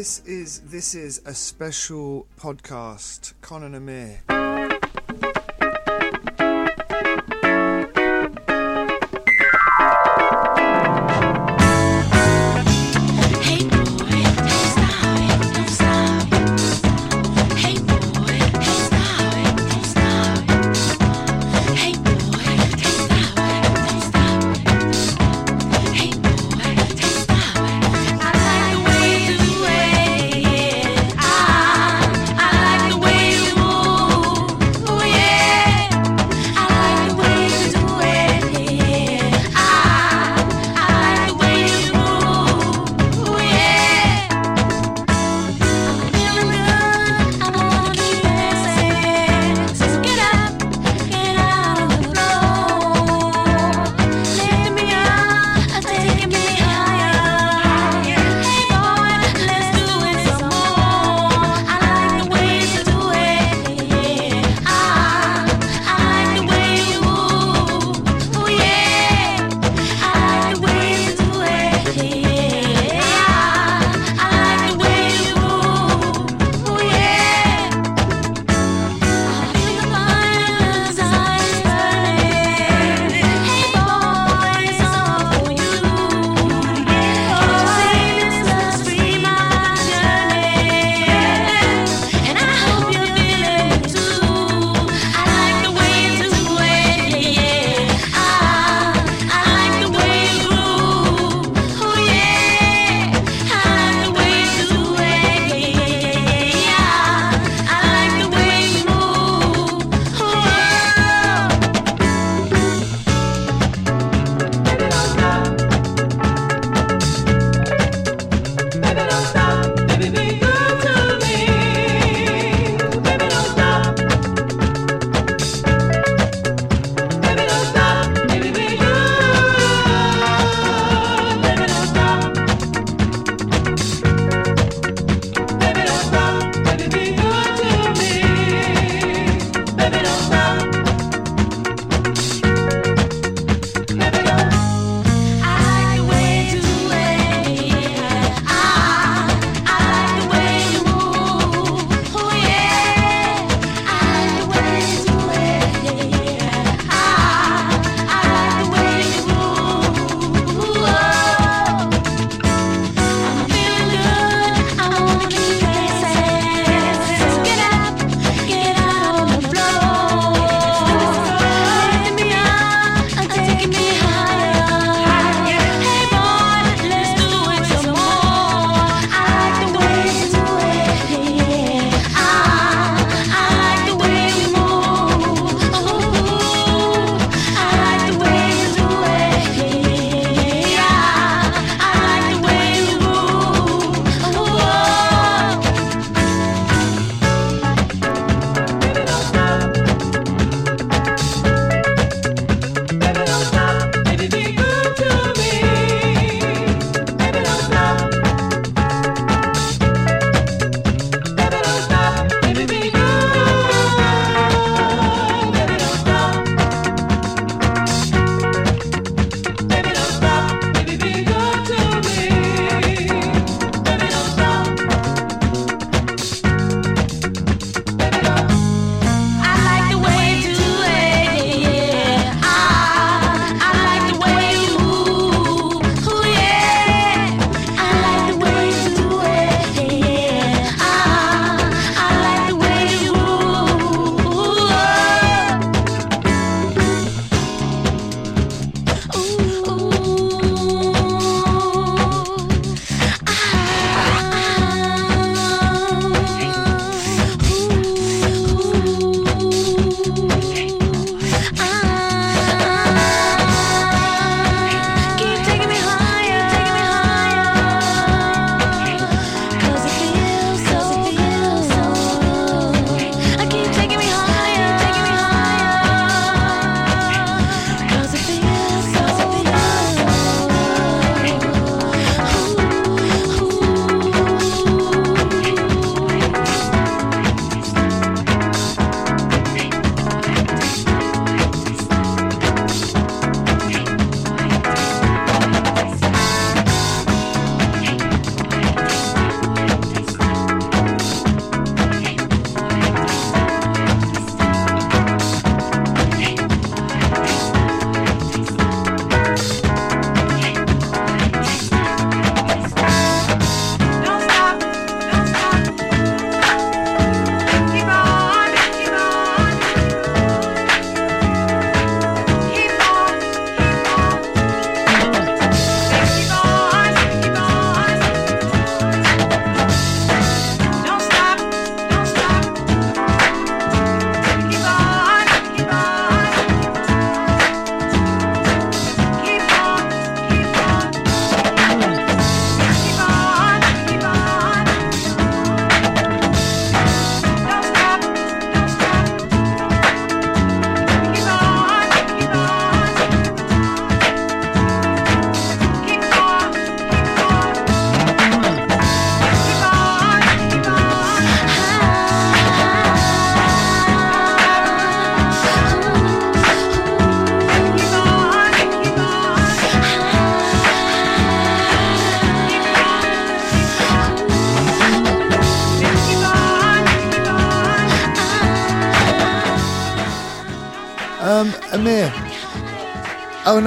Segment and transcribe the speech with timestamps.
[0.00, 3.34] is this is this is a special podcast.
[3.42, 4.49] Conan Amir.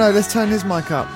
[0.04, 1.08] No, let's turn his mic up.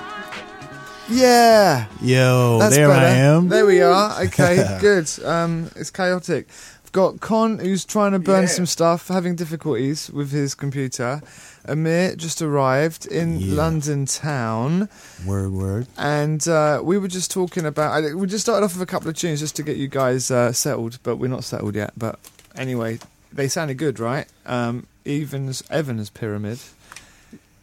[1.11, 3.07] Yeah, Yo, that's there better.
[3.07, 3.49] I am.
[3.49, 4.23] There we are.
[4.25, 5.11] Okay, good.
[5.25, 6.49] Um, it's chaotic.
[6.85, 8.49] I've got Con who's trying to burn Yeah.
[8.49, 11.21] some stuff, having difficulties with his computer.
[11.67, 13.57] Amir just arrived in Yeah.
[13.57, 14.89] London town,
[15.27, 15.87] Word, word.
[15.99, 17.93] and uh, we were just talking about.
[17.93, 20.31] I- We just started off with a couple of tunes just to get you guys
[20.31, 21.93] uh, settled, but we're not settled yet.
[21.97, 22.19] But
[22.57, 23.01] anyway,
[23.33, 24.27] they sounded good, right?
[24.47, 26.59] Um, Evans Evans Pyramid.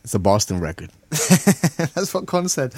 [0.05, 0.91] It's a Boston record.
[1.09, 2.73] That's what Con said.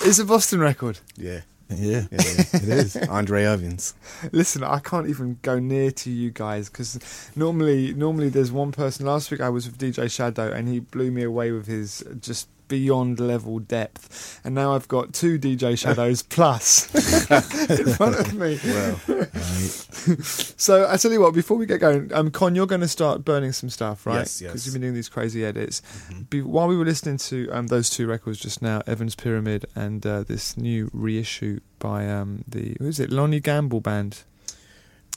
[0.00, 0.98] It's a Boston record.
[1.16, 2.06] Yeah, Yeah.
[2.10, 2.18] yeah,
[2.52, 2.96] it is.
[3.08, 3.94] Andre Evans.
[4.32, 6.98] Listen, I can't even go near to you guys because
[7.36, 9.06] normally, normally there's one person.
[9.06, 12.48] Last week I was with DJ Shadow and he blew me away with his just
[12.74, 16.92] beyond level depth, and now I've got two DJ Shadows plus
[17.70, 18.58] in front of me.
[18.64, 19.00] Well,
[20.56, 23.24] So I tell you what, before we get going, um, Con, you're going to start
[23.24, 24.16] burning some stuff, right?
[24.18, 24.50] Yes, yes.
[24.50, 25.82] Because you've been doing these crazy edits.
[26.30, 30.04] Be- while we were listening to um, those two records just now, Evans Pyramid and
[30.04, 34.22] uh, this new reissue by um, the who is it, Lonnie Gamble Band?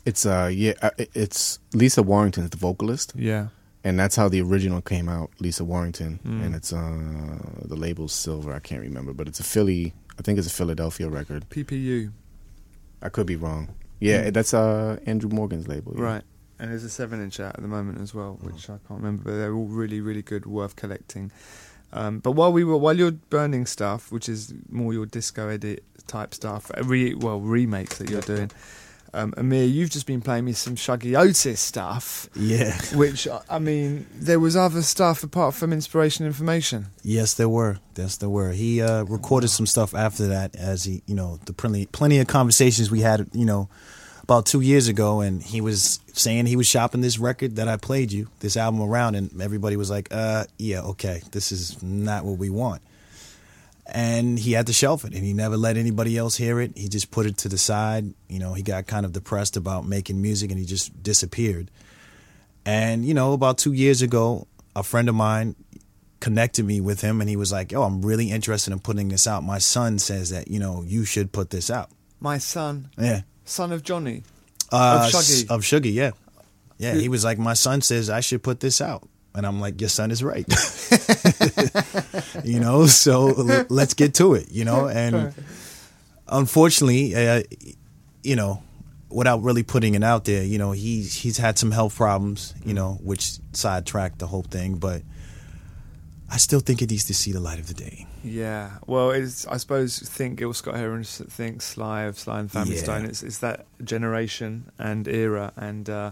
[0.05, 3.47] it's uh, yeah, uh, it's Lisa Warrington is the vocalist, Yeah.
[3.87, 5.29] And that's how the original came out.
[5.39, 6.45] Lisa Warrington, Mm.
[6.45, 7.37] and it's uh,
[7.71, 8.51] the label's Silver.
[8.53, 9.93] I can't remember, but it's a Philly.
[10.19, 11.41] I think it's a Philadelphia record.
[11.49, 12.11] PPU.
[13.01, 13.63] I could be wrong.
[13.99, 14.33] Yeah, Mm.
[14.33, 15.93] that's uh Andrew Morgan's label.
[15.95, 16.03] yeah.
[16.11, 16.23] Right.
[16.59, 19.21] And there's a seven inch out at the moment as well, which I can't remember,
[19.25, 21.31] but they're all really, really good, worth collecting.
[21.93, 25.83] Um, but while we were, while you're burning stuff, which is more your disco edit
[26.07, 28.49] type stuff, uh, re, well remakes that you're doing,
[29.13, 32.77] um, Amir, you've just been playing me some Shuggie Otis stuff, Yeah.
[32.95, 36.87] which I mean, there was other stuff apart from inspiration information.
[37.03, 37.79] Yes, there were.
[37.95, 38.51] Yes, there were.
[38.51, 42.27] He uh, recorded some stuff after that, as he, you know, the plenty, plenty of
[42.27, 43.69] conversations we had, you know,
[44.23, 47.77] about two years ago, and he was saying he was shopping this record that I
[47.77, 52.25] played you, this album around, and everybody was like, "Uh, yeah, okay, this is not
[52.25, 52.81] what we want."
[53.89, 56.77] And he had to shelf it, and he never let anybody else hear it.
[56.77, 58.13] He just put it to the side.
[58.27, 61.71] You know, he got kind of depressed about making music, and he just disappeared.
[62.65, 65.55] And you know, about two years ago, a friend of mine
[66.19, 69.25] connected me with him and he was like, "Oh, I'm really interested in putting this
[69.27, 69.43] out.
[69.43, 71.89] My son says that, you know, you should put this out."
[72.19, 73.21] My son, Yeah.
[73.45, 74.23] son of Johnny.
[74.71, 75.47] Uh, Of Shuggie.
[75.49, 76.11] Of Shuggie, yeah.
[76.77, 79.79] Yeah, he was like, "My son says I should put this out." And I'm like,
[79.79, 80.45] "Your son is right."
[82.43, 85.33] you know, so l- let's get to it, you know, and
[86.27, 87.43] unfortunately, uh,
[88.23, 88.63] you know,
[89.09, 92.73] without really putting it out there, you know, he's he's had some health problems, you
[92.73, 95.01] know, which sidetracked the whole thing, but
[96.29, 98.05] I still think it needs to see the light of the day.
[98.23, 102.75] Yeah, well, it's I suppose think Gil Scott Heron, think Sly of Sly and Family
[102.75, 102.81] Yeah.
[102.83, 103.05] Stone.
[103.05, 106.11] It's it's that generation and era, and uh,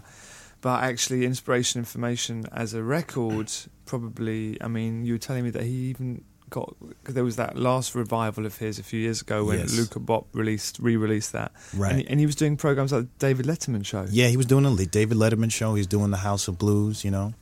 [0.66, 3.52] but actually, inspiration, information as a record,
[3.84, 4.60] probably.
[4.60, 8.46] I mean, you were telling me that he even got there was that last revival
[8.46, 9.70] of his a few years ago when Yes.
[9.78, 11.92] Luaka Bop released re-released that, Right.
[11.92, 14.06] And he, and he was doing programs like the David Letterman show.
[14.10, 15.76] Yeah, he was doing the David Letterman show.
[15.76, 17.04] He's doing the House of Blues.
[17.04, 17.34] You know,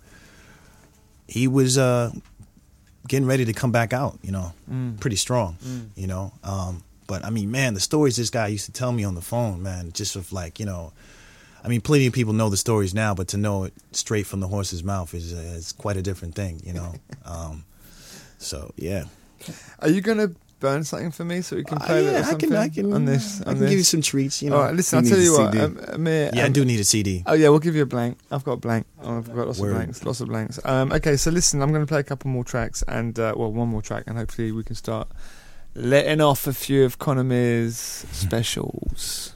[1.27, 2.13] he was uh,
[3.09, 4.19] getting ready to come back out.
[4.23, 5.01] You know, Mm.
[5.01, 5.57] pretty strong.
[5.65, 5.89] Mm.
[5.97, 9.03] You know, um, but I mean, man, the stories this guy used to tell me
[9.05, 10.93] on the phone, man, just of like you know.
[11.65, 14.41] I mean, plenty of people know the stories now, but to know it straight from
[14.41, 16.93] the horse's mouth is, uh, is quite a different thing, you know.
[17.25, 17.65] um,
[18.39, 19.05] so yeah,
[19.81, 22.07] Are you going to burn something for me so we can Uh, play a yeah,
[22.11, 23.41] little I something can, I can, on this?
[23.41, 24.57] I on can give you some treats, you know.
[24.57, 24.99] All right, listen.
[24.99, 25.65] I'll tell you what, CD.
[25.65, 26.31] um, Amir.
[26.35, 27.23] yeah, I um, do need a CD.
[27.27, 28.19] Oh yeah, we'll give you a blank.
[28.31, 28.87] I've got a blank.
[29.03, 29.71] Oh, I've got lots Word.
[29.71, 30.05] of blanks.
[30.05, 30.61] Lots of blanks.
[30.65, 33.51] Um, okay, so listen, I'm going to play a couple more tracks, and uh, well,
[33.53, 35.09] one more track, and hopefully we can start
[35.75, 39.35] letting off a few of Conor specials.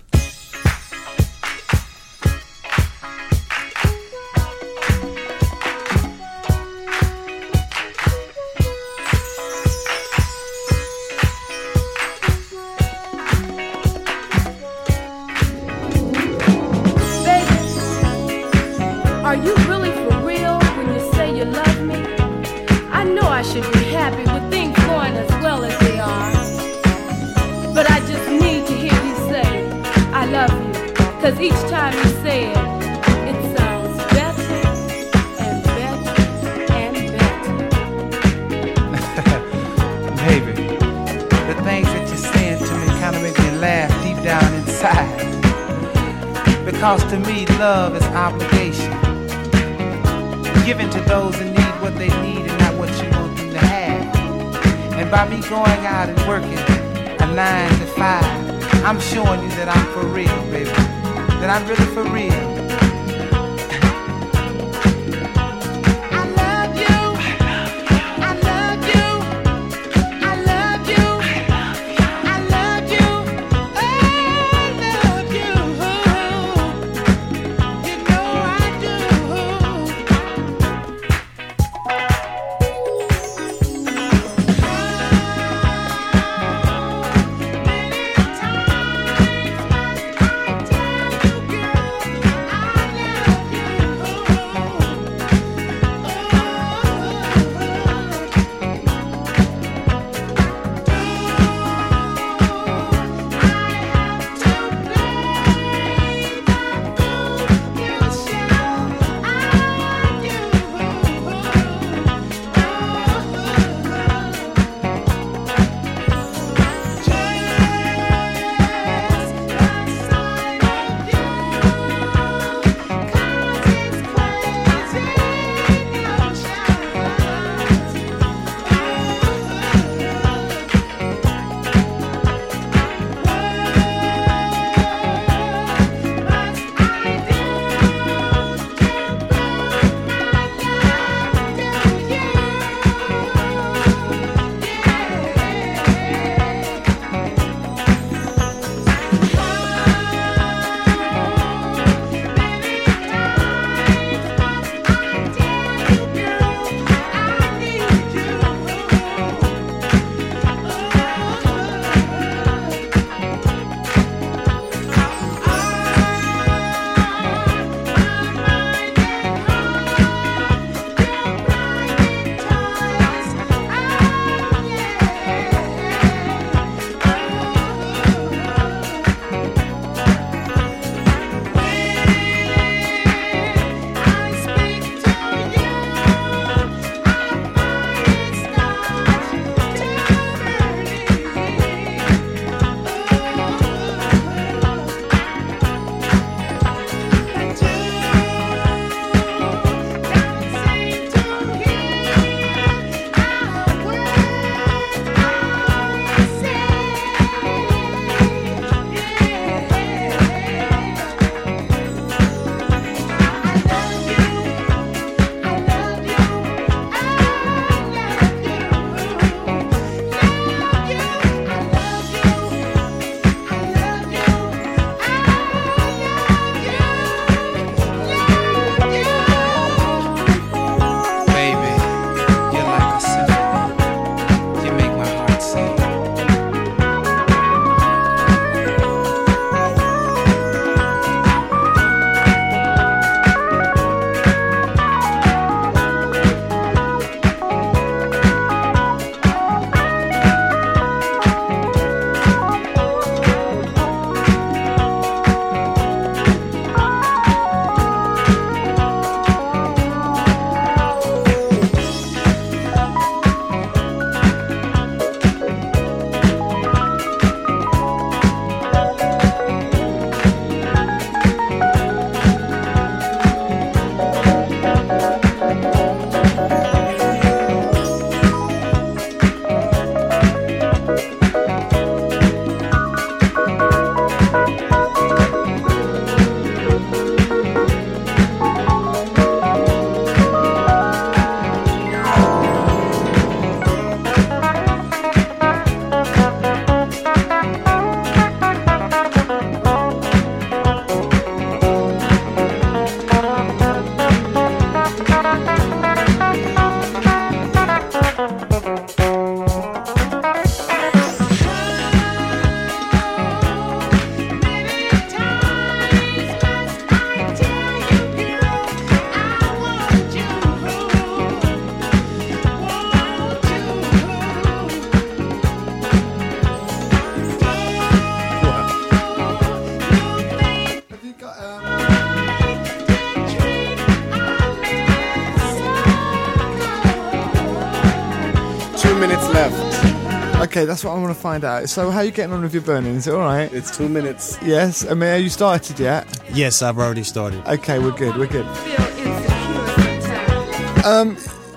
[340.78, 341.68] That's what I want to find out.
[341.68, 342.94] So, how are you getting on with your burning?
[342.94, 343.52] Is it all right?
[343.52, 344.38] It's two minutes.
[344.44, 344.88] Yes.
[344.88, 346.06] I mean, are you started yet?
[346.32, 347.44] Yes, I've already started.
[347.48, 348.16] Okay, we're good.
[348.16, 348.46] We're good.
[348.58, 350.86] Feel insecure sometimes.
[350.86, 351.16] Um,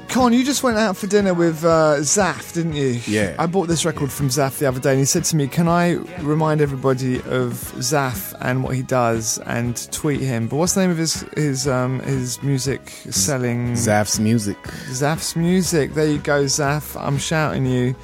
[0.09, 2.99] Con, you just went out for dinner with uh, Zaf, didn't you?
[3.05, 3.35] Yeah.
[3.37, 5.67] I bought this record from Zaf the other day, and he said to me, "Can
[5.67, 10.81] I remind everybody of Zaf and what he does, and tweet him?" But what's the
[10.81, 13.73] name of his his um his music selling?
[13.73, 14.57] Zaf's music.
[14.89, 15.93] Zaf's music.
[15.93, 16.99] There you go, Zaf.
[16.99, 17.95] I'm shouting you.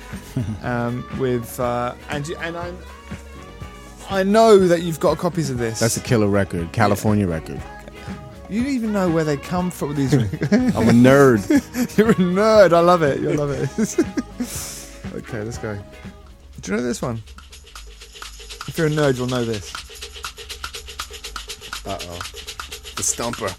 [0.64, 2.74] Um, with uh, and you, and I.
[4.10, 5.82] I know that you've got copies of this.
[5.82, 7.62] That's a killer record, California record.
[8.50, 9.96] you don't even know where they come from.
[9.96, 10.14] These.
[10.14, 11.48] I'm a nerd.
[11.98, 12.72] You're a nerd.
[12.72, 13.20] I love it.
[13.20, 13.70] You'll love it.
[15.16, 15.78] okay, let's go.
[16.62, 17.22] Do you know this one?
[18.68, 19.74] If you're a nerd, you'll know this.
[21.86, 22.20] Uh oh.
[22.96, 23.54] The Stumper.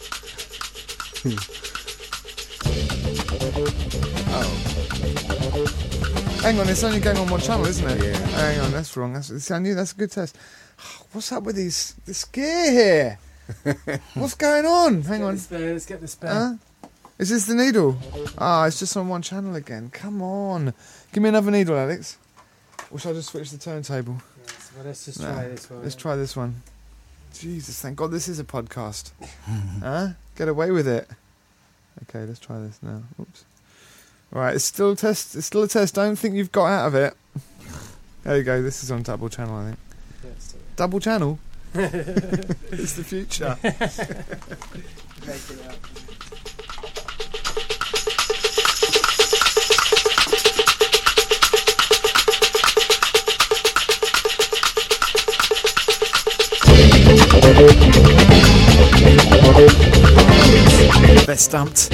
[6.43, 8.03] Hang on, it's only going on one channel, isn't it?
[8.05, 8.17] Yeah.
[8.29, 9.13] Hang on, that's wrong.
[9.13, 10.37] That's, see, I knew that's a good test.
[11.13, 14.01] What's up with these this gear here?
[14.15, 15.03] What's going on?
[15.03, 15.39] Hang on.
[15.51, 16.33] Let's get this spare.
[16.33, 16.89] Huh?
[17.19, 17.99] Is this the needle?
[18.39, 19.91] Ah, it's just on one channel again.
[19.93, 20.73] Come on.
[21.13, 22.17] Give me another needle, Alex.
[22.91, 24.17] Or shall I just switch the turntable?
[24.77, 25.33] well, let's just No.
[25.33, 25.83] try this one.
[25.83, 26.63] Let's try this one.
[27.35, 29.11] Jesus, thank God this is a podcast.
[29.83, 30.11] huh?
[30.37, 31.09] Get away with it.
[32.09, 33.03] Okay, let's try this now.
[33.21, 33.45] Oops.
[34.31, 35.35] Right, it's still a test.
[35.37, 35.95] It's still a test.
[35.95, 37.17] Don't think you've got out of it.
[38.25, 38.61] There you go.
[38.63, 39.79] This is on double channel, I think.
[40.77, 41.39] Double channel.
[41.75, 43.57] it's the future.
[61.27, 61.91] They're stumped.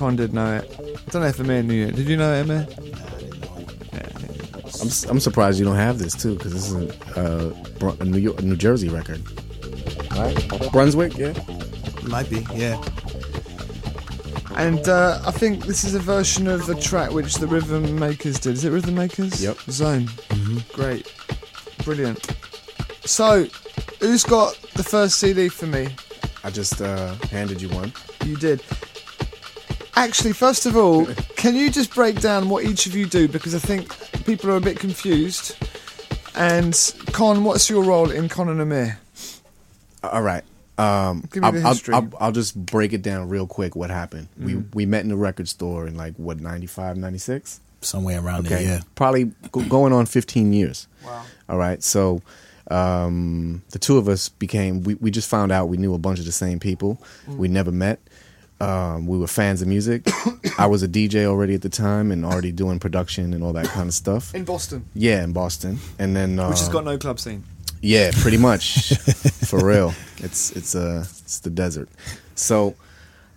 [0.00, 0.70] You did know it.
[0.76, 0.96] Con did know it.
[1.06, 1.96] I don't know if Amir knew it.
[1.96, 2.66] Did you know it, Amir?
[4.80, 8.04] I'm, s- I'm surprised you don't have this too, because this is a, uh, a
[8.04, 9.20] New York, a New Jersey record.
[10.12, 10.72] Right?
[10.72, 11.34] Brunswick, yeah.
[12.04, 12.82] Might be, yeah.
[14.56, 18.38] And uh, I think this is a version of a track which the Rhythm Makers
[18.40, 18.54] did.
[18.54, 19.42] Is it Rhythm Makers?
[19.42, 19.58] Yep.
[19.70, 20.08] Zone.
[20.72, 21.12] Great.
[21.84, 22.26] Brilliant.
[23.04, 23.44] So,
[24.00, 25.88] who's got the first CD for me?
[26.42, 27.92] I just uh, handed you one.
[28.24, 28.62] You did.
[30.00, 31.04] Actually, first of all,
[31.36, 33.28] can you just break down what each of you do?
[33.28, 35.54] Because I think people are a bit confused.
[36.34, 36.74] And
[37.12, 38.98] Con, what's your role in Con and Amir?
[40.02, 40.42] All right.
[40.78, 41.94] Um, Give me I'll, the I'll- history.
[41.94, 43.76] I'll, I'll just break it down real quick.
[43.76, 44.28] What happened?
[44.38, 44.70] We Mm-hmm.
[44.72, 47.60] we met in the record store in like what 95, 96?
[47.82, 48.80] Somewhere around Okay, there, yeah.
[48.94, 50.86] probably go- going on fifteen years.
[51.04, 51.24] Wow.
[51.48, 52.20] All right, so
[52.70, 54.82] um, the two of us became.
[54.82, 57.00] We, we just found out we knew a bunch of the same people.
[57.26, 57.36] Mm.
[57.36, 57.98] We never met.
[58.60, 60.06] Um, we were fans of music.
[60.58, 63.66] I was a DJ already at the time and already doing production and all that
[63.66, 64.34] kind of stuff.
[64.34, 67.44] In Boston, Yeah, in Boston, and then uh, which has got no club scene.
[67.80, 68.94] yeah, pretty much.
[69.50, 69.94] For real.
[70.18, 71.88] It's it's uh it's the desert.
[72.34, 72.74] So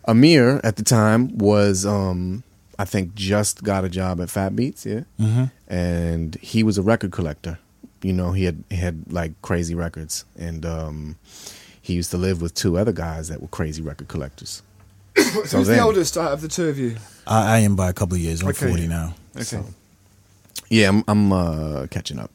[0.06, 2.44] Amir at the time was um
[2.78, 5.02] I think just got a job at Fat Beats, yeah.
[5.20, 5.46] Mm-hmm.
[5.74, 7.60] And he was a record collector.
[8.02, 11.16] You know, he had he had like crazy records and um
[11.82, 14.62] he used to live with two other guys that were crazy record collectors.
[15.16, 16.98] So Who's then, the oldest out of the two of you?
[17.28, 18.42] I, I am by a couple of years.
[18.42, 18.68] I'm Okay.
[18.68, 19.16] 40 now.
[19.36, 19.44] Okay.
[19.44, 19.66] So-
[20.70, 22.32] Yeah, I'm, I'm uh, catching up.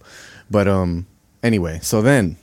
[0.50, 1.06] But um,
[1.42, 2.36] anyway, so then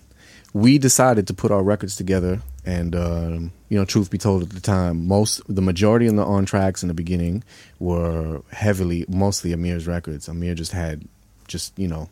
[0.54, 4.50] we decided to put our records together, and um, you know, truth be told, at
[4.52, 7.44] the time, most the majority of the on tracks in the beginning
[7.80, 10.28] were heavily, mostly Amir's records.
[10.28, 11.08] Amir just had,
[11.48, 12.10] just you know,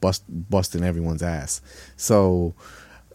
[0.00, 1.60] bust busting everyone's ass.
[1.96, 2.54] So.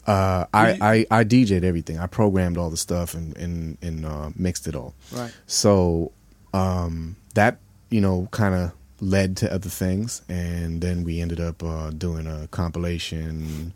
[0.07, 1.99] Uh, I, I, I DJ'd everything.
[1.99, 4.93] I programmed all the stuff and and, and uh, mixed it all.
[5.11, 5.31] Right.
[5.47, 6.11] So
[6.53, 7.59] um, that
[7.89, 12.27] you know kind of led to other things, and then we ended up uh, doing
[12.27, 13.73] a compilation.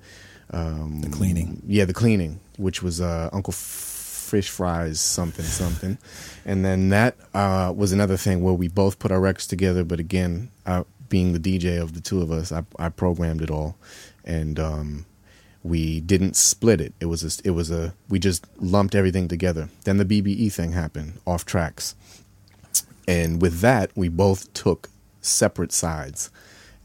[0.51, 1.61] Um, The cleaning.
[1.67, 5.97] yeah, the cleaning, which was uh, Uncle Fish Fries something something,
[6.45, 9.83] and then that uh, was another thing where we both put our records together.
[9.83, 13.49] But again, uh, being the DJ of the two of us, I, I programmed it
[13.51, 13.75] all,
[14.23, 15.05] and um,
[15.65, 16.93] we didn't split it.
[16.99, 19.69] It was a, it was a we just lumped everything together.
[19.84, 21.95] Then the BBE thing happened off tracks,
[23.08, 24.89] and with that we both took
[25.21, 26.30] separate sides,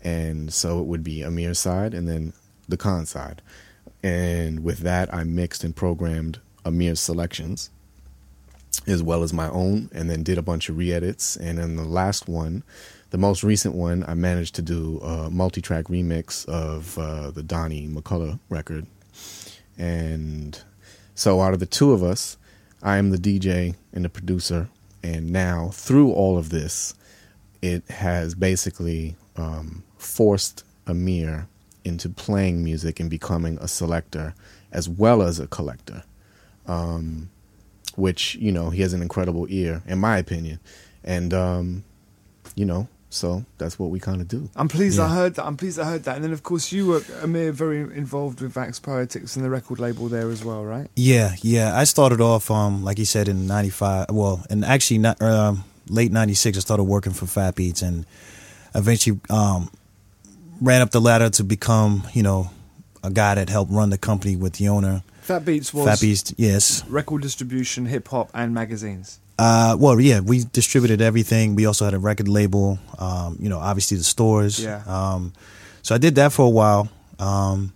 [0.01, 2.33] and so it would be Amir's side and then
[2.69, 3.43] the Con side,
[4.03, 7.69] and with that I mixed and programmed Amir's selections
[8.87, 11.37] as well as my own, and then did a bunch of re-edits.
[11.37, 12.62] And then the last one,
[13.11, 17.88] the most recent one, I managed to do a multi-track remix of uh, the Donnie
[17.88, 18.87] McCullough record.
[19.77, 20.61] And
[21.14, 22.37] so out of the two of us,
[22.83, 24.68] I am the DJ and the producer.
[25.03, 26.94] And now through all of this,
[27.62, 31.49] it has basically um, forced Amir
[31.85, 34.35] into playing music and becoming a selector
[34.73, 36.05] as well as a collector
[36.66, 37.31] Um,
[37.96, 40.61] which you know he has an incredible ear in my opinion
[41.03, 41.85] and um
[42.55, 45.44] you know so that's what we kind of do I'm pleased I heard that.
[45.44, 46.16] I'm pleased I heard that.
[46.16, 49.81] And then, of course, you were Amir very involved with Wax Poetics and the record
[49.81, 50.88] label there as well, right?
[50.96, 51.77] Yeah, yeah.
[51.77, 54.07] I started off, um, like you said, in '95.
[54.11, 56.59] Well, and actually, not um, late '96.
[56.59, 58.07] I started working for Fat Beats, and
[58.75, 59.70] eventually um,
[60.61, 62.51] ran up the ladder to become, you know,
[63.03, 65.03] a guy that helped run the company with the owner.
[65.23, 66.85] Fat Beats was Fat Beats, yes.
[66.87, 69.20] record distribution, hip hop, and magazines.
[69.40, 71.55] Uh, well, yeah, we distributed everything.
[71.55, 72.79] We also had a record label.
[72.98, 74.62] Um, you know, obviously the stores.
[74.62, 74.83] Yeah.
[74.87, 75.33] Um,
[75.83, 77.72] so I did that for a while, um,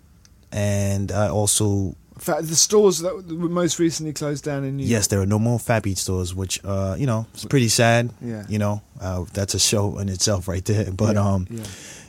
[0.53, 5.09] and I also fact, the stores that were most recently closed down in New Yes,
[5.09, 8.11] there are no more Fat Beat stores, which uh, you know, it's pretty sad.
[8.21, 8.45] Yeah.
[8.49, 10.91] You know, uh, that's a show in itself right there.
[10.97, 11.63] But Yeah, um, yeah.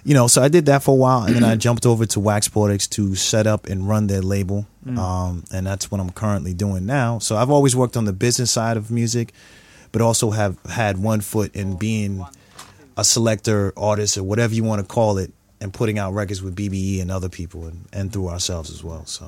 [0.05, 2.19] You know, so I did that for a while, and then I jumped over to
[2.19, 4.99] Wax Poetics to set up and run their label, Mm.
[4.99, 7.17] um, and that's what I'm currently doing now.
[7.17, 9.33] So I've always worked on the business side of music,
[9.91, 12.23] but also have had one foot in being
[12.95, 16.55] a selector, artist, or whatever you want to call it, and putting out records with
[16.55, 19.07] BBE and other people, and, and through ourselves as well.
[19.07, 19.25] So.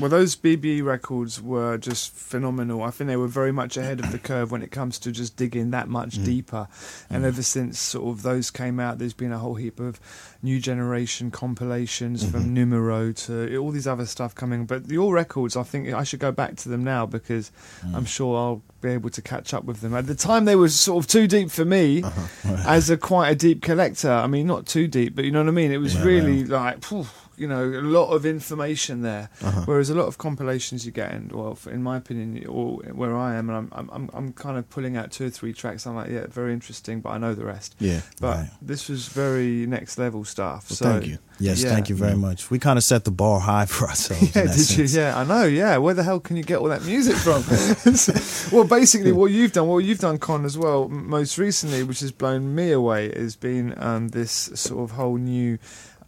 [0.00, 2.84] Well, those BB records were just phenomenal.
[2.84, 5.36] I think they were very much ahead of the curve when it comes to just
[5.36, 6.24] digging that much mm.
[6.24, 6.68] deeper.
[7.10, 7.26] And mm.
[7.26, 10.00] ever since sort of those came out, there's been a whole heap of
[10.40, 12.54] new generation compilations from mm-hmm.
[12.54, 14.66] Numero to all these other stuff coming.
[14.66, 17.50] But the All Records, I think I should go back to them now because
[17.84, 17.92] mm.
[17.94, 19.94] I'm sure I'll be able to catch up with them.
[19.94, 22.56] At the time, they were sort of too deep for me uh-huh.
[22.68, 24.12] as a quite a deep collector.
[24.12, 25.72] I mean, not too deep, but you know what I mean.
[25.72, 26.84] It was Yeah, really like.
[26.84, 27.06] phew,
[27.38, 29.30] you know a lot of information there.
[29.42, 29.62] Uh-huh.
[29.64, 33.36] Whereas a lot of compilations you get, and well, in my opinion, or where I
[33.36, 35.86] am, and I'm, I'm, I'm, kind of pulling out two or three tracks.
[35.86, 37.74] I'm like, yeah, very interesting, but I know the rest.
[37.78, 38.00] Yeah.
[38.20, 38.50] But Right.
[38.62, 40.70] this was very next level stuff.
[40.70, 41.18] Well, so thank you.
[41.40, 41.70] Yes, Yeah.
[41.70, 42.50] thank you very much.
[42.50, 44.34] We kind of set the bar high for ourselves.
[44.34, 44.94] Yeah, in did sense.
[44.94, 45.00] you?
[45.00, 45.44] Yeah, I know.
[45.44, 47.42] Yeah, where the hell can you get all that music from?
[48.52, 52.12] well, basically, what you've done, what you've done, Con, as well, most recently, which has
[52.12, 55.58] blown me away, has been um, this sort of whole new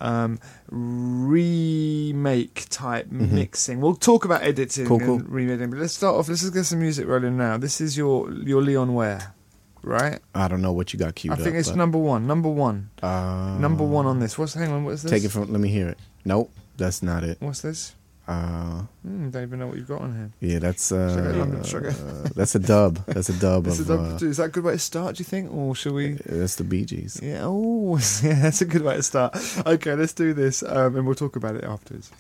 [0.01, 3.81] um, remake type mixing.
[3.81, 4.89] We'll talk about editing Mm-hmm.
[4.89, 5.19] Cool, cool.
[5.19, 6.29] and remaking, but let's start off.
[6.29, 7.57] Let's just get some music rolling now.
[7.59, 9.35] This is your your Leon Ware,
[9.83, 10.21] right?
[10.35, 12.27] I don't know what you got queued I think up, it's number one.
[12.27, 12.91] Number one.
[13.03, 14.39] uh, number one on this.
[14.39, 14.85] What's hang on?
[14.85, 15.11] What's this?
[15.11, 15.51] Take it from.
[15.53, 15.99] Let me hear it.
[16.25, 17.39] Nope, that's not it.
[17.41, 17.95] What's this?
[18.31, 20.31] Uh, Hmm, don't even know what you've got on here.
[20.53, 21.65] yeah, that's Should uh, go London?
[21.65, 23.05] Should I uh, that's a dub.
[23.07, 23.87] That's a dub This of.
[23.87, 25.17] is, a, uh, is that a good way to start?
[25.17, 26.13] Do you think, or should we?
[26.27, 27.19] that's the Bee Gees.
[27.23, 27.41] Yeah.
[27.45, 28.35] Oh, yeah.
[28.43, 29.37] That's a good way to start.
[29.67, 32.11] Okay, let's do this, um, and we'll talk about it afterwards.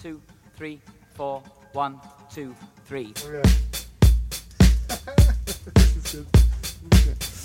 [0.00, 0.20] two,
[0.56, 0.80] three,
[1.14, 2.00] four, one,
[2.32, 2.54] two,
[2.86, 3.12] three.
[3.28, 3.46] Not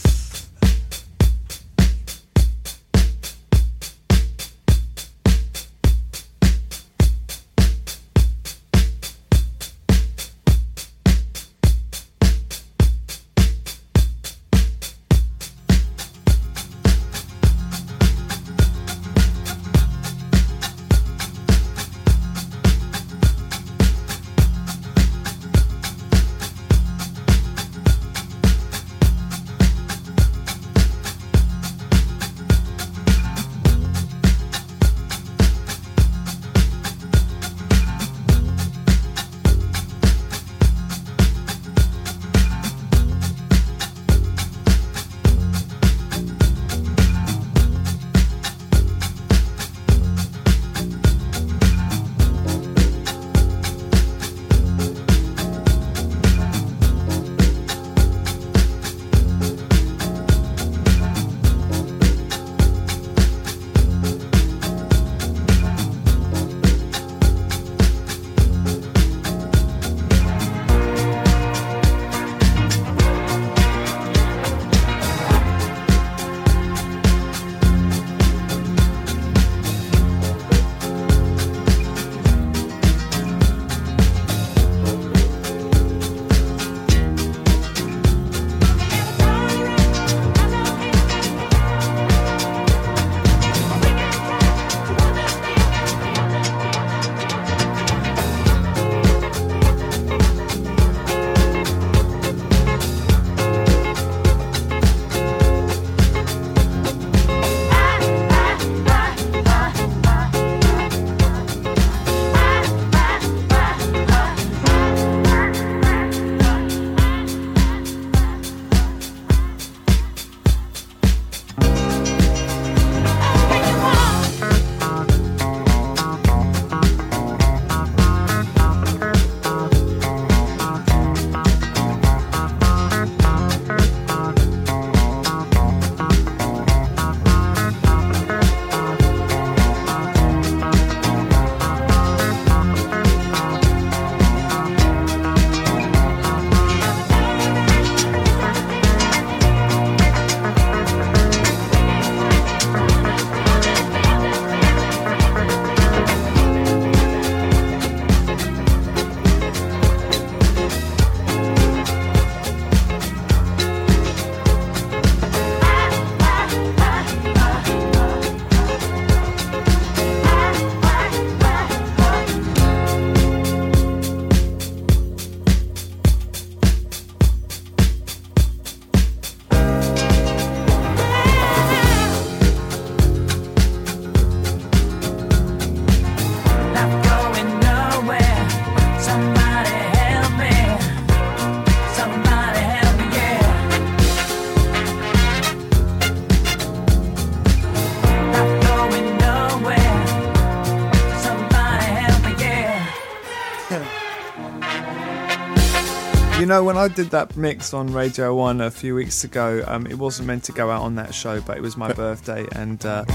[206.51, 209.97] know, when I did that mix on Radio One a few weeks ago, um, it
[209.97, 213.05] wasn't meant to go out on that show, but it was my birthday, and uh,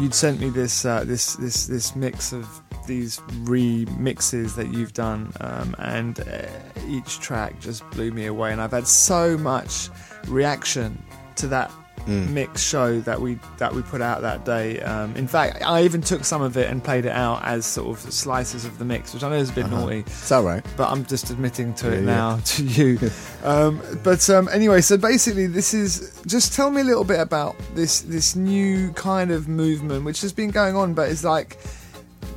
[0.00, 2.44] you'd sent me this uh, this this this mix of
[2.88, 6.48] these remixes that you've done, um, and uh,
[6.88, 8.50] each track just blew me away.
[8.50, 9.88] And I've had so much
[10.26, 11.00] reaction
[11.36, 11.70] to that
[12.06, 12.30] Mm.
[12.30, 14.80] mix show that we that we put out that day.
[14.80, 17.88] Um, in fact, I even took some of it and played it out as sort
[17.98, 19.80] of slices of the mix, which I know is a bit Uh-huh.
[19.80, 20.64] naughty, It's all right.
[20.76, 22.04] but I'm just admitting to it Yeah, yeah.
[22.06, 22.98] now to you.
[23.44, 27.56] um, but um, anyway, so basically, this is just tell me a little bit about
[27.74, 31.58] this this new kind of movement which has been going on, but it's like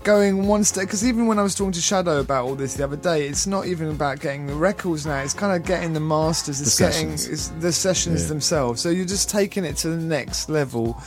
[0.10, 2.84] going one step because even when I was talking to Shadow about all this the
[2.84, 5.20] other day, it's not even about getting the records now.
[5.20, 6.60] It's kind of getting the masters.
[6.62, 7.28] It's The getting sessions.
[7.28, 8.28] it's the sessions Yeah.
[8.30, 8.82] themselves.
[8.82, 11.00] So you're just taking it to the next level.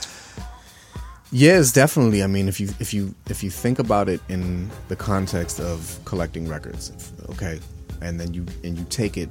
[1.33, 2.23] Yes, definitely.
[2.23, 5.99] I mean, if you if you if you think about it in the context of
[6.05, 6.93] collecting records,
[7.31, 7.59] okay,
[8.01, 9.29] and then you and you take it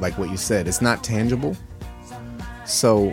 [0.00, 1.54] like what you said, it's not tangible.
[2.64, 3.12] So,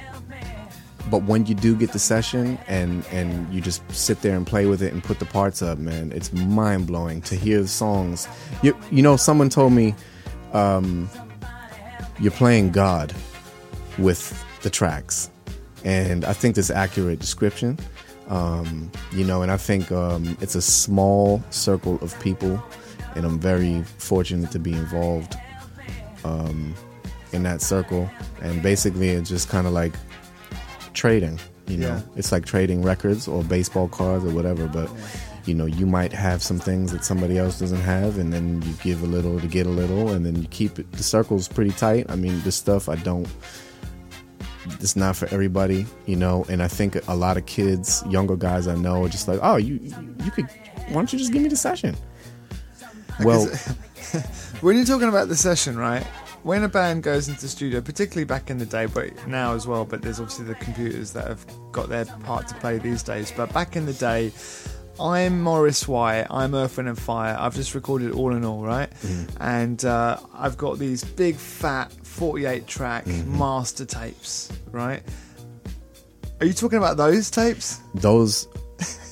[1.10, 4.66] but when you do get the session and and you just sit there and play
[4.66, 8.28] with it and put the parts up, man, it's mind blowing to hear the songs.
[8.62, 9.96] You you know, someone told me
[10.54, 11.10] um,
[12.20, 13.14] you're playing God
[13.98, 15.30] with the tracks
[15.84, 17.78] and I think that's accurate description.
[18.28, 22.64] Um, you know, and I think um, it's a small circle of people,
[23.16, 25.36] and I'm very fortunate to be involved
[26.24, 26.76] um,
[27.32, 28.10] in that circle.
[28.42, 29.94] And basically, it's just kind of like
[30.94, 31.40] trading.
[31.68, 32.02] You know, Yeah.
[32.16, 34.68] it's like trading records or baseball cards or whatever.
[34.68, 34.90] But
[35.46, 38.74] you know, you might have some things that somebody else doesn't have, and then you
[38.84, 40.92] give a little to get a little, and then you keep it.
[40.92, 42.06] The circle's pretty tight.
[42.10, 43.28] I mean, this stuff I don't
[44.82, 46.46] it's not for everybody, you know.
[46.50, 49.56] And I think a lot of kids, younger guys I know, are just like, oh,
[49.56, 49.80] you
[50.24, 50.46] you could,
[50.90, 51.96] why don't you just give me the session?
[53.24, 53.48] Well,
[54.62, 56.06] When you're talking about the session, right?
[56.44, 59.68] When a band goes into the studio, particularly back in the day, but now as
[59.68, 63.32] well, but there's obviously the computers that have got their part to play these days.
[63.36, 64.32] But back in the day,
[65.00, 67.36] I'm Maurice White, I'm Earth, Wind and Fire.
[67.40, 68.90] I've just recorded all in all, right?
[69.40, 75.02] And uh, I've got these big fat 48 track master tapes, right?
[76.40, 77.82] Are you talking about those tapes?
[77.96, 78.48] those,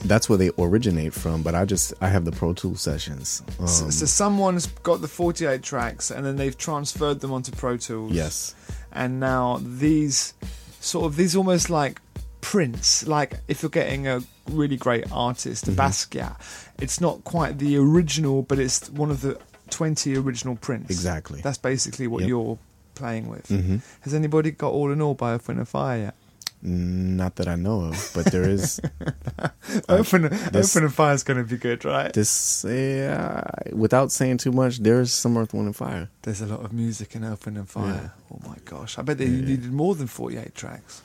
[0.06, 1.44] that's where they originate from.
[1.44, 3.42] But I just I have the Pro Tools sessions.
[3.60, 7.78] Um, so, so someone's got the 48 tracks and then they've transferred them onto Pro
[7.78, 8.12] Tools.
[8.12, 8.56] yes,
[8.92, 10.34] and now these
[10.80, 12.00] sort of these almost like
[12.40, 15.80] prints like if you're getting a really great artist Mm-hmm.
[15.80, 16.36] a basquiat
[16.80, 19.38] it's not quite the original but it's one of the
[19.72, 21.42] 20 original prints Exactly.
[21.42, 22.30] that's basically what Yep.
[22.30, 22.58] you're
[22.96, 23.82] playing with Mhm.
[24.02, 26.16] has anybody got all in all by Earth, Wind and Fire yet?
[26.62, 28.82] Not that I know of, but there is
[29.90, 32.66] Wind- this- Wind and Fire is going to be good right this.
[32.66, 33.44] Uh,
[33.74, 36.10] without saying too much, there's some Earth, Wind, and Fire.
[36.24, 39.18] there's a lot of music in Earth, Wind and Fire oh my gosh I bet
[39.18, 41.02] they needed more than 48 tracks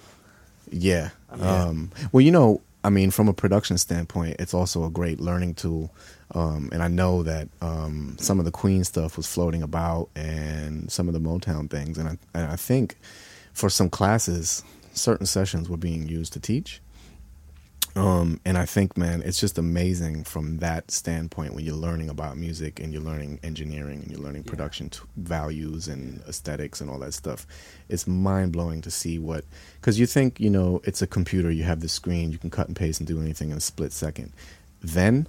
[0.70, 1.10] Yeah.
[1.30, 5.54] Um, well, you know, I mean, from a production standpoint, it's also a great learning
[5.54, 5.94] tool.
[6.34, 10.90] Um, and I know that um, some of the Queen stuff was floating about and
[10.90, 11.98] some of the Motown things.
[11.98, 12.96] And I, and I think
[13.52, 16.80] for some classes, certain sessions were being used to teach.
[17.94, 22.38] Um, and I think, man, it's just amazing from that standpoint when you're learning about
[22.38, 26.98] music and you're learning engineering and you're learning production t- values and aesthetics and all
[27.00, 27.46] that stuff.
[27.90, 31.64] It's mind blowing to see what, because you think, you know, it's a computer, you
[31.64, 34.32] have the screen, you can cut and paste and do anything in a split second.
[34.80, 35.26] Then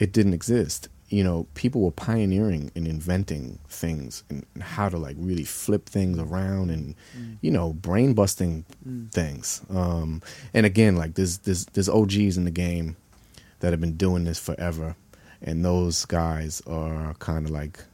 [0.00, 0.88] it didn't exist.
[1.12, 6.18] You know, people were pioneering and inventing things and how to like really flip things
[6.18, 6.94] around and,
[7.42, 8.64] you know, brain busting
[9.12, 9.60] things.
[9.68, 10.22] Um,
[10.54, 12.96] and again, like there's, there's, there's OGs in the game
[13.60, 14.96] that have been doing this forever.
[15.42, 17.84] And those guys are kind of like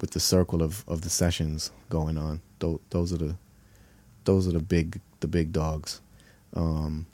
[0.00, 2.40] with the circle of, of the sessions going on.
[2.58, 3.36] Those, those are the,
[4.24, 6.00] those are the big, the big dogs.
[6.54, 7.06] Um,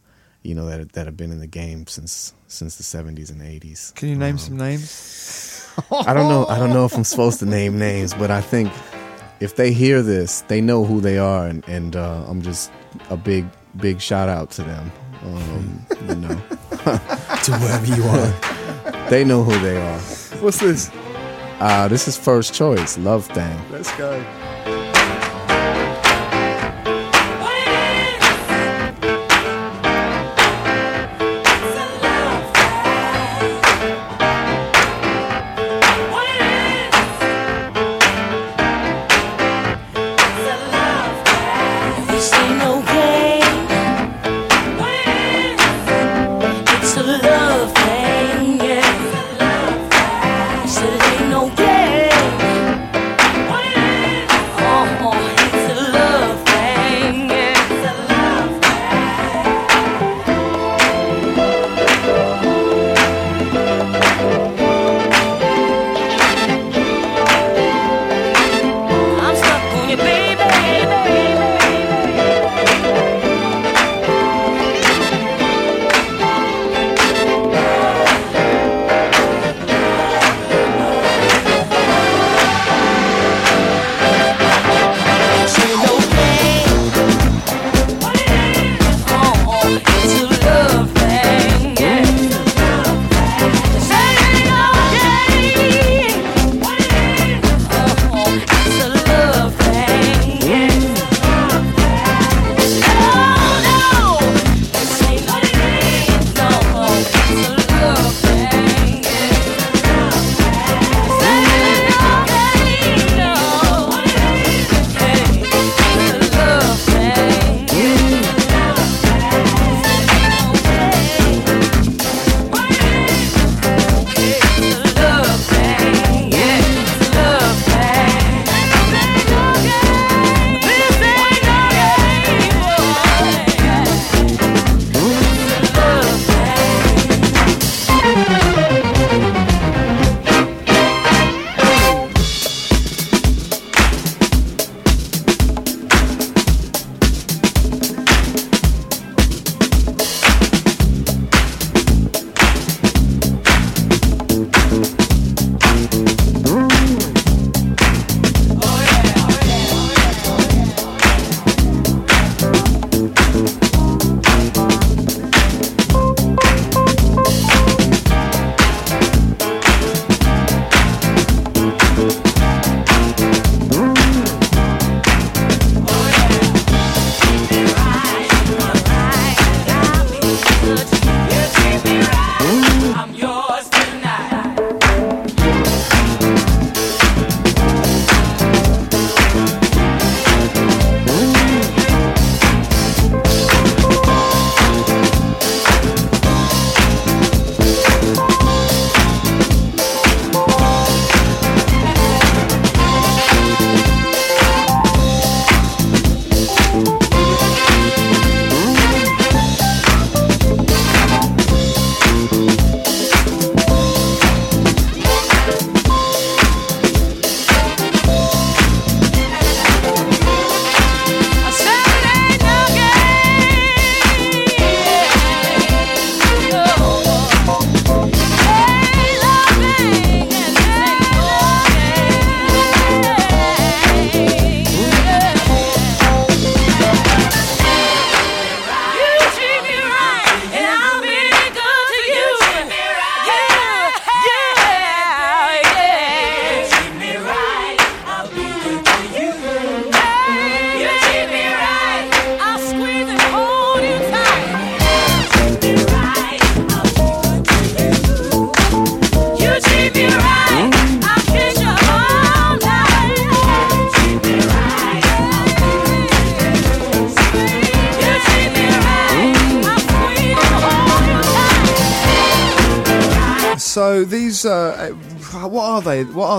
[0.42, 3.94] you know that that have been in the game since since the 70s and 80s.
[3.94, 6.44] can you name Um, some names I don't know.
[6.46, 8.72] I don't know if I'm supposed to name names, but I think
[9.40, 12.72] if they hear this, they know who they are, and, and uh, I'm just
[13.10, 14.90] a big, big shout out to them.
[15.22, 16.28] Um, you know,
[17.44, 19.08] to whoever you are.
[19.10, 20.00] they know who they are.
[20.40, 20.90] what's this
[21.60, 23.56] Uh, this is first choice, Love Thing.
[23.70, 24.20] let's go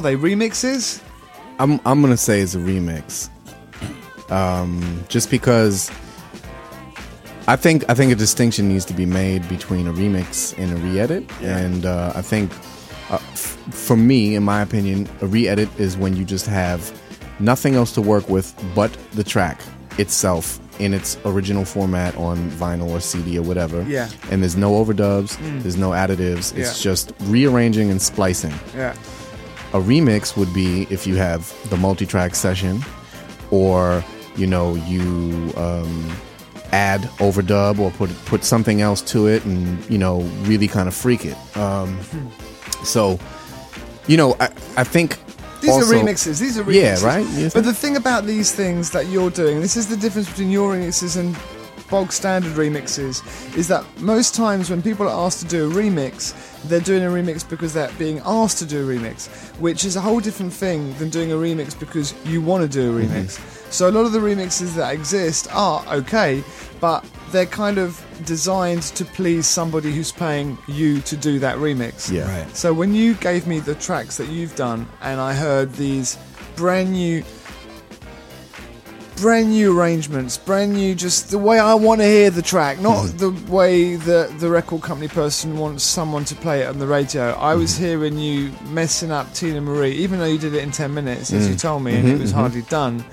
[0.10, 0.16] they?
[0.16, 0.36] What are they?
[0.36, 1.02] Remixes?
[1.60, 3.30] I'm I'm gonna say it's a remix.
[4.32, 5.90] Um, just because
[7.48, 10.76] I think I think a distinction needs to be made between a remix and a
[10.76, 12.52] re-edit, and uh, I think
[13.10, 16.92] uh, f- for me, in my opinion, a re-edit is when you just have
[17.40, 19.60] nothing else to work with but the track
[19.98, 23.82] itself in its original format on vinyl or CD or whatever.
[23.84, 24.10] Yeah.
[24.32, 26.56] And there's no overdubs, there's no additives.
[26.56, 26.92] It's Yeah.
[26.92, 28.54] just rearranging and splicing.
[28.76, 28.94] Yeah.
[29.74, 32.84] A remix would be if you have the multi-track session,
[33.52, 34.04] or
[34.36, 36.10] you know you um,
[36.72, 40.96] add overdub or put put something else to it, and you know really kind of
[40.96, 41.38] freak it.
[41.58, 42.00] Um,
[42.84, 43.20] so,
[44.08, 45.18] you know, I I think
[45.62, 46.40] These also- are remixes.
[46.40, 46.74] These are remixes.
[46.74, 47.54] Yeah, right?
[47.54, 50.74] But the thing about these things that you're doing, this is the difference between your
[50.74, 51.36] remixes and
[51.90, 53.24] bog standard remixes,
[53.58, 56.34] is that most times when people are asked to do a remix,
[56.64, 59.28] they're doing a remix because they're being asked to do a remix,
[59.60, 62.98] which is a whole different thing than doing a remix because you want to do
[62.98, 63.38] a remix.
[63.38, 63.72] Mm-hmm.
[63.72, 66.44] So a lot of the remixes that exist are okay,
[66.80, 72.12] but they're kind of designed to please somebody who's paying you to do that remix.
[72.12, 72.28] Yeah.
[72.28, 72.56] Right.
[72.56, 76.18] So when you gave me the tracks that you've done, and I heard these
[76.56, 77.24] brand new,
[79.22, 83.06] brand new arrangements, brand new, just the way I want to hear the track, not
[83.06, 83.18] mm-hmm.
[83.18, 87.32] the way that the record company person wants someone to play it on the radio.
[87.32, 87.84] I was mm-hmm.
[87.84, 91.48] hearing you messing up Teena Marie, even though you did it in ten minutes, as
[91.48, 91.62] you mm.
[91.62, 93.04] told me, and it mm-hmm, was hardly done.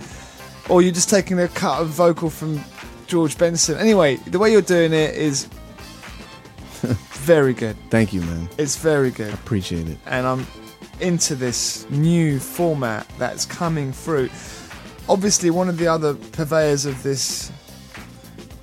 [0.68, 2.60] Or you're just taking a cut of vocal from
[3.06, 3.76] George Benson.
[3.78, 5.44] Anyway, the way you're doing it is
[7.10, 7.76] very good.
[7.90, 8.48] Thank you, man.
[8.58, 9.98] It's very good I Appreciate it.
[10.06, 10.46] and I'm
[11.00, 14.30] into this new format that's coming through.
[15.08, 17.50] Obviously, one of the other purveyors of this,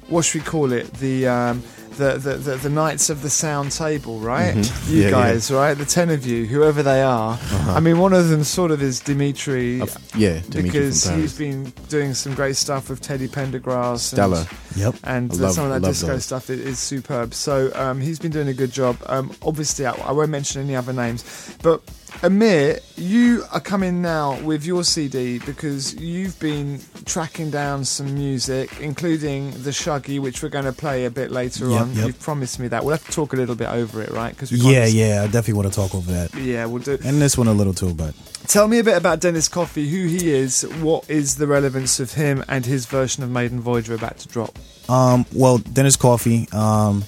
[0.08, 0.92] what should we call it?
[0.96, 1.64] The um,
[1.98, 4.56] the, the, the, the Knights of the Sound Table, right?
[4.56, 4.90] Mhm.
[4.92, 5.12] You Yeah, yeah.
[5.12, 5.76] guys, right?
[5.76, 7.40] The ten of you, whoever they are.
[7.68, 9.80] I mean, one of them sort of is Dimitri.
[9.80, 9.86] Uh,
[10.16, 11.38] yeah, Dimitri because from he's Paris.
[11.38, 14.00] been doing some great stuff with Teddy Pendergrass.
[14.00, 14.40] Stellar.
[14.40, 14.96] And, Yep.
[15.04, 16.26] and I uh, love- some of that disco those.
[16.26, 17.34] stuff is, is superb.
[17.36, 18.98] So um, he's been doing a good job.
[19.06, 21.84] Um, obviously, I, I won't mention any other names, but
[22.22, 28.80] Amir, you are coming now with your CD because you've been tracking down some music,
[28.80, 31.94] including the Shuggie, which we're going to play a bit later Yep, on.
[31.94, 32.08] yep.
[32.08, 32.86] You've promised me that.
[32.86, 34.30] We'll have to talk a little bit over it, right?
[34.34, 35.24] Because Yeah, yeah.
[35.24, 36.34] I definitely want to talk over that.
[36.36, 36.98] yeah, we'll do.
[37.04, 38.14] And this one a little too, but
[38.48, 42.14] Tell me a bit about Dennis Coffey, who he is, what is the relevance of
[42.14, 44.58] him, and his version of Maiden Voyage we're about to drop.
[44.90, 47.06] Um, well, Dennis Coffey, um,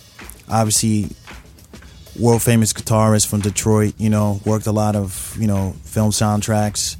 [0.49, 1.09] obviously
[2.19, 3.93] world famous guitarist from Detroit.
[3.97, 6.97] You know, worked a lot of you know film soundtracks.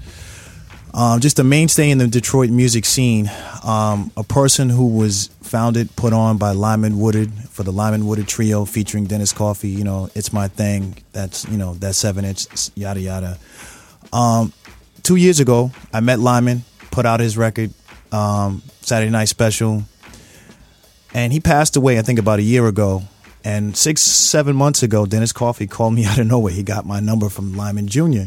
[0.94, 3.30] Um, just a mainstay in the Detroit music scene.
[3.64, 8.28] Um, a person who was founded, put on by Lyman Woodard for the Lyman Woodard
[8.28, 9.70] Trio, featuring Dennis Coffey.
[9.70, 10.98] You know, it's my thing.
[11.12, 13.38] That's you know that seven inch, yada yada.
[14.14, 14.54] Um,
[15.04, 17.72] two years ago, I met Lyman, put out his record,
[18.12, 19.84] um, Saturday Night Special
[21.16, 23.02] and he passed away i think about a year ago
[23.46, 26.52] and six seven months ago dennis coffey called me out of nowhere.
[26.52, 28.24] He got my number from lyman jr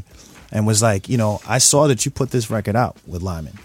[0.50, 3.58] and was like you know i saw that you put this record out with lyman.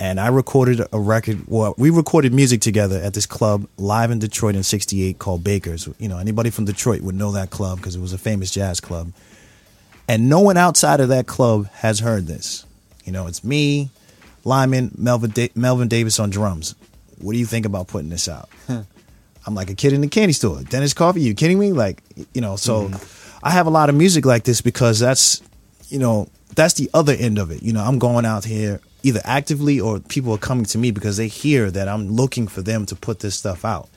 [0.00, 4.18] And i recorded a record well we recorded music together at this club live in
[4.18, 5.88] detroit in 68 called bakers.
[5.98, 8.80] You know anybody from detroit would know that club because it was a famous jazz
[8.80, 9.12] club.
[10.08, 12.64] And no one outside of that club has heard this.
[13.04, 13.90] You know it's me
[14.44, 16.74] lyman melvin, da- melvin davis on drums.
[17.18, 18.48] What do you think about putting this out?
[19.46, 20.62] I'm like a kid in the candy store.
[20.62, 21.72] Dennis Coffey, you kidding me?
[21.72, 22.02] Like,
[22.34, 23.40] you know, so mm-hmm.
[23.44, 25.42] I have a lot of music like this because that's,
[25.88, 27.62] you know, that's the other end of it.
[27.62, 31.16] You know, I'm going out here either actively or people are coming to me because
[31.16, 33.88] they hear that I'm looking for them to put this stuff out.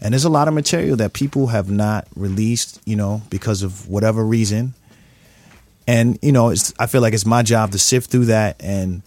[0.00, 3.88] And there's a lot of material that people have not released, you know, because of
[3.88, 4.74] whatever reason.
[5.86, 9.02] And, you know, it's, I feel like it's my job to sift through that and,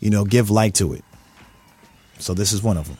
[0.00, 1.04] you know, give light to it.
[2.18, 2.98] So this is one of them.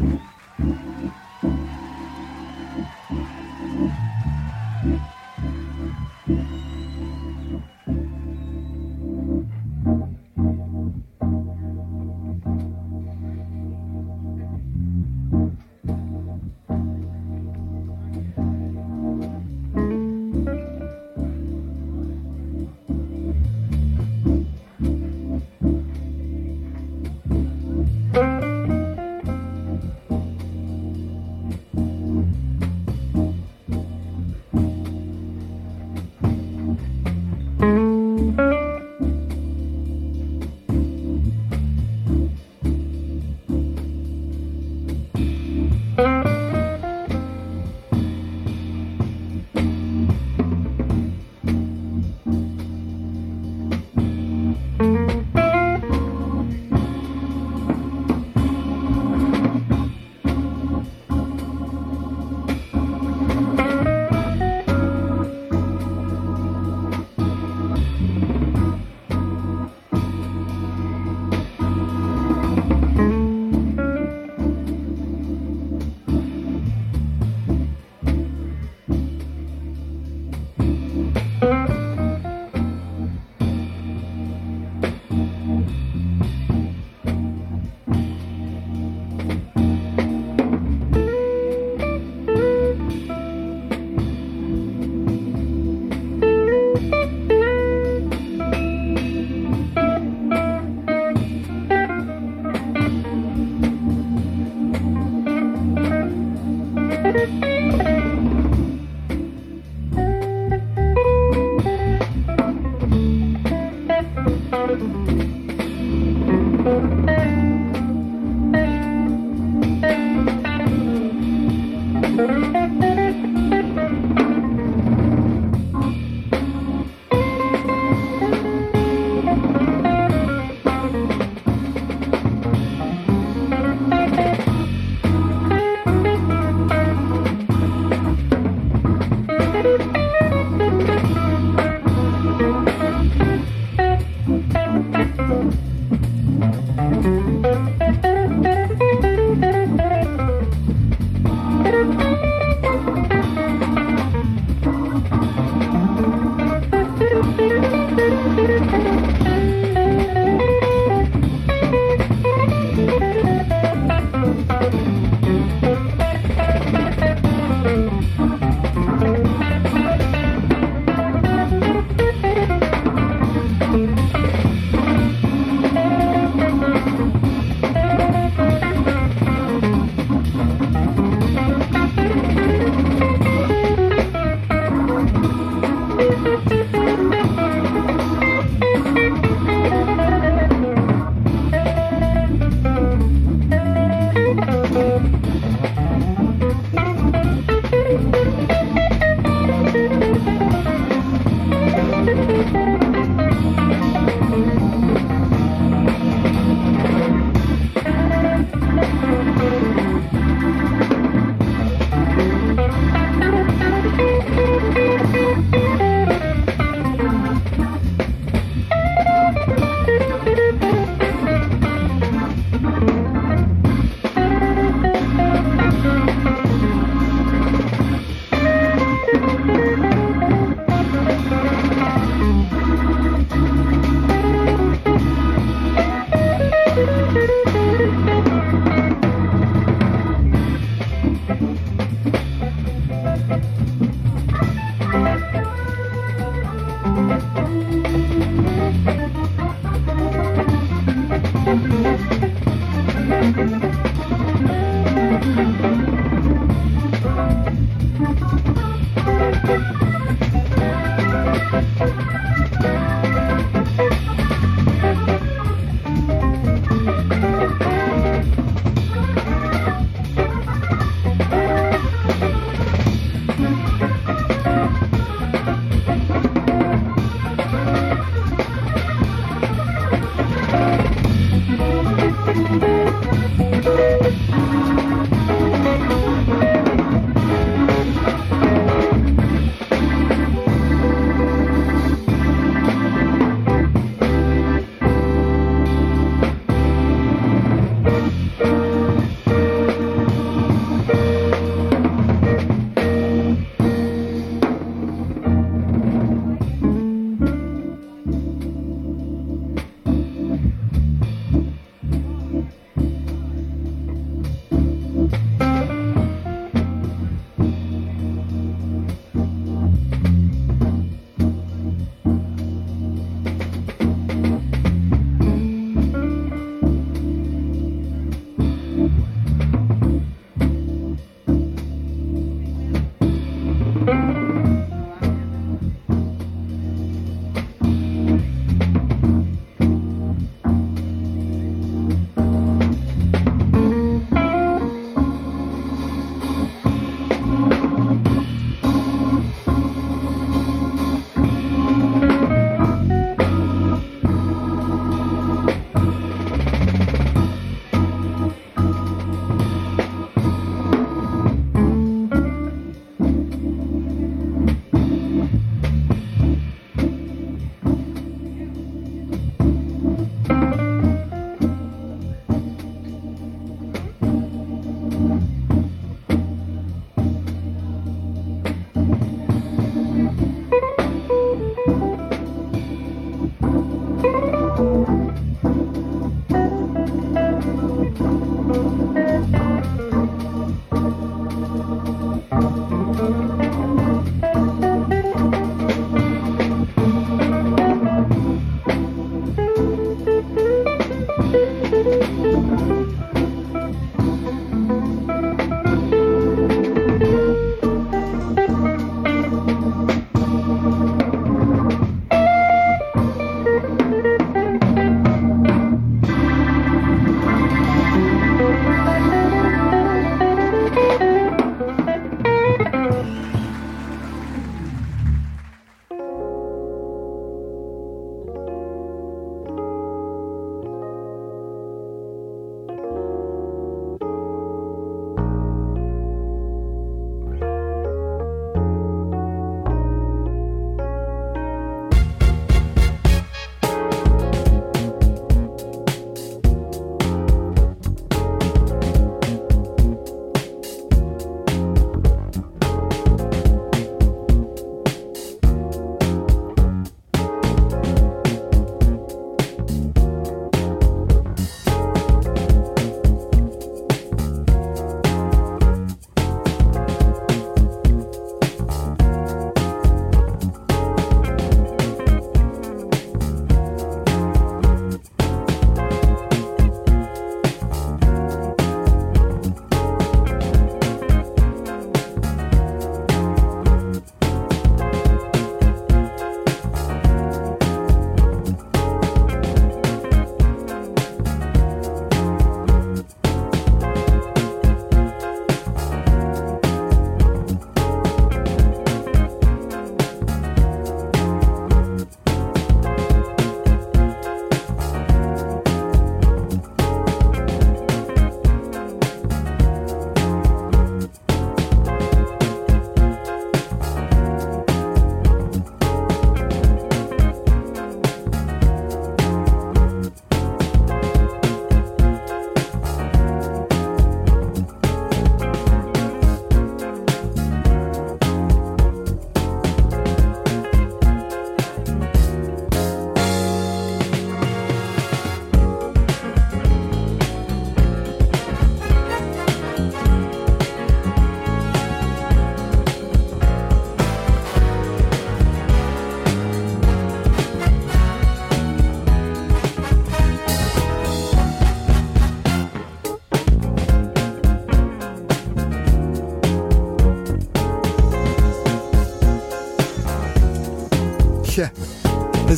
[0.00, 0.89] Mm-hmm.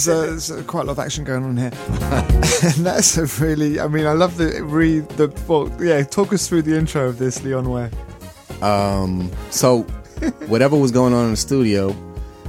[0.06, 1.72] There's, uh, there's quite a lot of action going on here,
[2.62, 3.80] and that's a really.
[3.80, 5.28] I mean, I love the read the.
[5.46, 7.90] Well, yeah, talk us through the intro of this, Leon Ware.
[8.62, 9.82] Um, so
[10.46, 11.94] whatever was going on in the studio,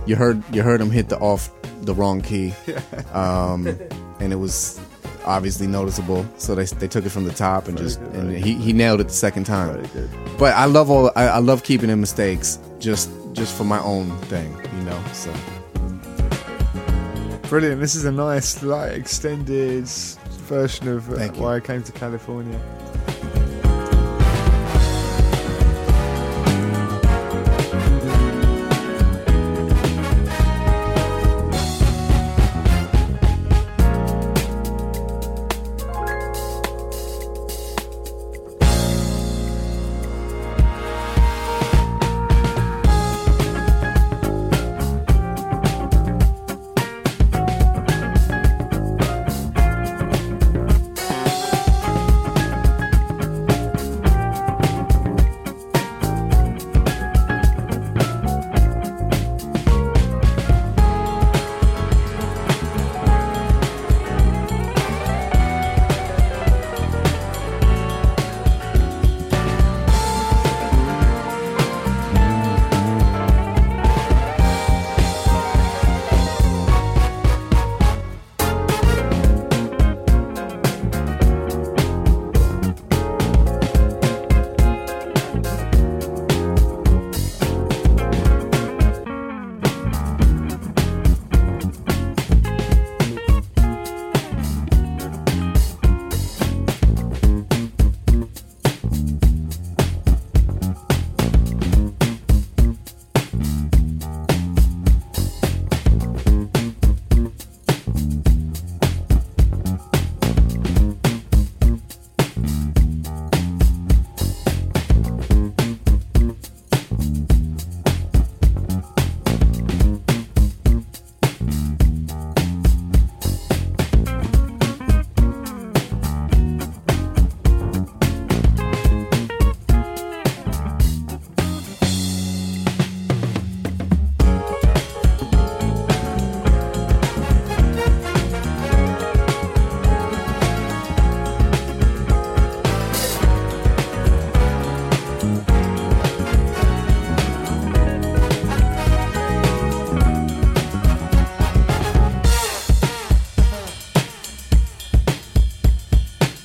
[0.05, 1.51] you heard you heard him hit the off
[1.81, 2.53] the wrong key,
[3.13, 3.67] um,
[4.19, 4.79] and it was
[5.25, 6.25] obviously noticeable.
[6.37, 9.07] So they they took it from the top and just and he, he nailed it
[9.07, 9.87] the second time.
[10.37, 14.15] But I love all I, I love keeping in mistakes just just for my own
[14.23, 15.03] thing, you know.
[15.13, 15.33] So
[17.53, 17.81] Brilliant.
[17.81, 22.59] This is a nice, like, extended version of uh, why I came to California.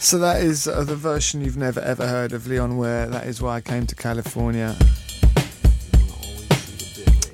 [0.09, 3.05] So that is uh, the version you've never ever heard of Leon Ware.
[3.09, 4.75] That is why I came to California.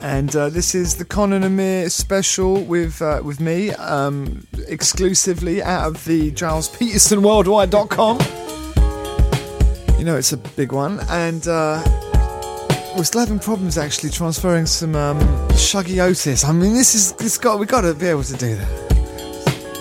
[0.00, 5.62] And uh, this is the Con and Amir special with uh, with me, um, exclusively
[5.62, 8.18] out of the Gilles Peterson Worldwide.com.
[9.96, 10.98] You know, it's a big one.
[11.10, 11.80] And uh,
[12.96, 15.20] we're still having problems actually transferring some um,
[15.50, 16.42] Shuggie Otis.
[16.42, 18.83] I mean, this is this got we got to be able to do that.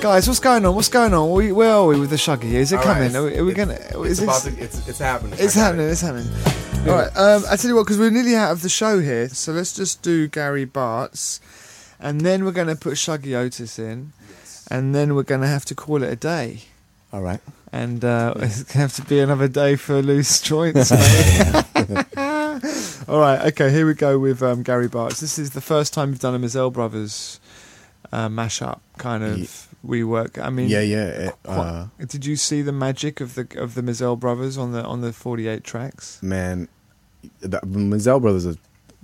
[0.03, 0.75] Guys, what's going on?
[0.75, 1.31] What's going on?
[1.31, 2.55] We, where are we with the Shuggie?
[2.55, 3.13] Is it All coming?
[3.13, 3.75] right, Are we, are we gonna?
[3.75, 5.39] Is it's this, to, it's it's happening.
[5.39, 5.87] it's happening.
[5.87, 5.91] it.
[5.91, 6.27] It's happening.
[6.89, 7.15] All right.
[7.15, 9.73] Um, I tell you what, because we're nearly out of the show here, so let's
[9.73, 11.39] just do Gary Bartz,
[12.01, 14.11] and then we're going to put Shuggie Otis in,
[14.69, 16.63] and then we're going to have to call it a day.
[17.13, 17.39] All right.
[17.71, 20.91] And uh, it's going to have to be another day for loose joints.
[23.07, 23.39] All right.
[23.53, 23.71] Okay.
[23.71, 25.21] Here we go with um, Gary Bartz.
[25.21, 27.39] This is the first time we've done a Mizell Brothers
[28.11, 30.41] uh, mashup kind of rework.
[30.41, 31.05] I mean, Yeah, yeah.
[31.07, 34.83] it, uh, Did you see the magic of the of the Mizell brothers on the
[34.83, 36.21] on the forty eight tracks?
[36.21, 36.67] man,
[37.39, 38.55] the Mizell brothers are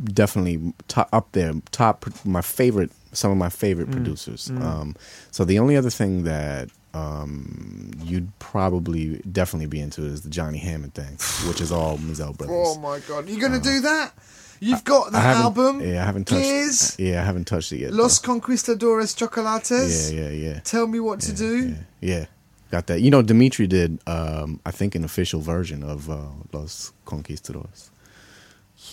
[0.03, 1.53] definitely top, up there.
[1.71, 2.91] Top, my favorite.
[3.11, 4.49] Some of my favorite Mm, producers.
[4.49, 4.61] mm.
[4.61, 4.95] Um,
[5.31, 10.59] so the only other thing that um, you'd probably definitely be into is the Johnny
[10.59, 11.17] Hammond thing,
[11.49, 12.55] which is all Mizell brothers.
[12.57, 14.13] Oh my god, you're gonna do that?
[14.59, 15.81] You've got the I album.
[15.81, 16.43] Yeah, I haven't touched.
[16.43, 17.93] Gears, Yeah, I haven't touched it yet.
[17.93, 18.27] Los though.
[18.33, 20.11] Conquistadores Chocolates.
[20.11, 20.59] Yeah, yeah, yeah.
[20.61, 21.69] Tell me what to do.
[21.69, 22.25] Yeah, yeah.
[22.71, 23.01] got that.
[23.01, 26.17] You know, Dimitri did, um, I think, an official version of uh,
[26.51, 27.89] Los Conquistadores.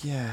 [0.02, 0.30] Yeah.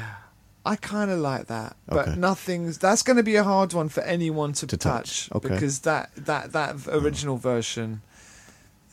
[0.66, 2.16] I kind of like that, but Okay.
[2.18, 2.78] nothing's.
[2.78, 5.32] That's going to be a hard one for anyone to, To touch, touch.
[5.36, 5.48] Okay.
[5.50, 8.00] because that that that original version,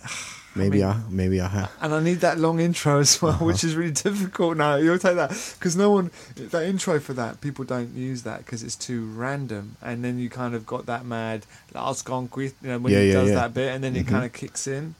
[0.53, 1.71] Maybe mean- I, maybe I have.
[1.81, 3.45] and I need that long intro as well, Uh-huh.
[3.45, 4.75] which is really difficult now.
[4.75, 8.61] You'll take that because no one that intro for that people don't use that because
[8.61, 12.79] it's too random, and then you kind of got that mad last conquist, you know,
[12.79, 13.35] when Yeah, he yeah, does yeah.
[13.35, 14.09] that bit, and then it Mhm.
[14.09, 14.95] kind of kicks in.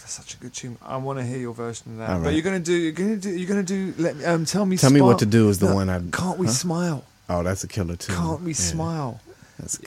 [0.00, 0.78] That's such a good tune.
[0.80, 2.10] I want to hear your version of that.
[2.10, 2.72] All But you're gonna do.
[2.72, 3.30] You're gonna do.
[3.30, 3.92] You're gonna do.
[3.98, 4.24] Let me.
[4.24, 4.76] Um, tell me.
[4.78, 6.00] Tell me what to do is the No, one I.
[6.12, 6.52] Can't we huh?
[6.52, 7.04] smile?
[7.28, 8.12] Oh, that's a killer too.
[8.14, 9.20] Can't we smile?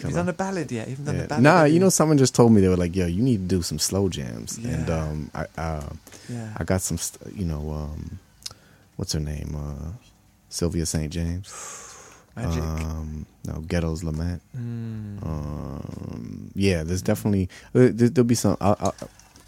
[0.04, 0.88] You done a ballad yet?
[0.88, 1.26] Even Yeah.
[1.28, 1.44] ballad.
[1.44, 3.62] Nah, you know, someone just told me they were like, "Yo, you need to do
[3.62, 5.90] some slow jams," and um, I uh,
[6.28, 6.54] Yeah.
[6.58, 8.20] I got some, st- you know, um,
[8.96, 9.92] what's her name, uh,
[10.50, 11.12] Sylvia St.
[11.12, 11.48] James.
[12.36, 12.64] Magic.
[12.64, 14.42] Um, no, Ghetto's Lament.
[14.58, 15.26] Mm.
[15.26, 18.58] Um, yeah, there's definitely uh, there, there'll be some.
[18.62, 18.92] I, I,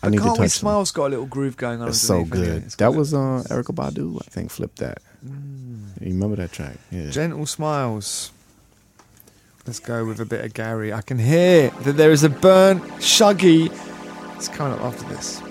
[0.04, 0.44] I need to Can't touch.
[0.46, 0.50] We.
[0.50, 1.88] Smile's got a little groove going on.
[1.90, 2.64] It's so good.
[2.64, 5.00] It's That was uh, Erykah Badu, I think, flipped that.
[5.26, 6.02] Mm.
[6.02, 6.78] You remember that track?
[6.92, 7.10] Yeah.
[7.12, 8.32] Gentle Smiles.
[9.68, 10.92] Let's go with a bit of Gary.
[10.92, 12.80] I can hear that there is a burn.
[13.00, 13.70] Shuggie.
[14.36, 15.42] It's coming up after this.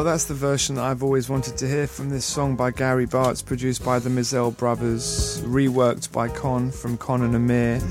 [0.00, 3.06] Well, that's the version that I've always wanted to hear from this song by Gary
[3.06, 7.82] Bartz, produced by the Mizell brothers, reworked by Con from Con and Amir.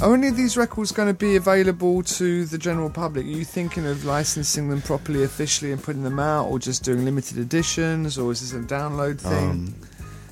[0.00, 3.26] Are any of these records going to be available to the general public?
[3.26, 7.04] Are you thinking of licensing them properly, officially, and putting them out, or just doing
[7.04, 9.50] limited editions, or is this a download thing?
[9.50, 9.74] Um,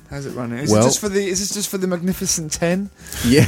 [0.09, 0.59] How's it running?
[0.59, 1.27] Is well- it just for the?
[1.27, 2.89] Is this just for the Magnificent Ten?
[3.25, 3.45] Yeah.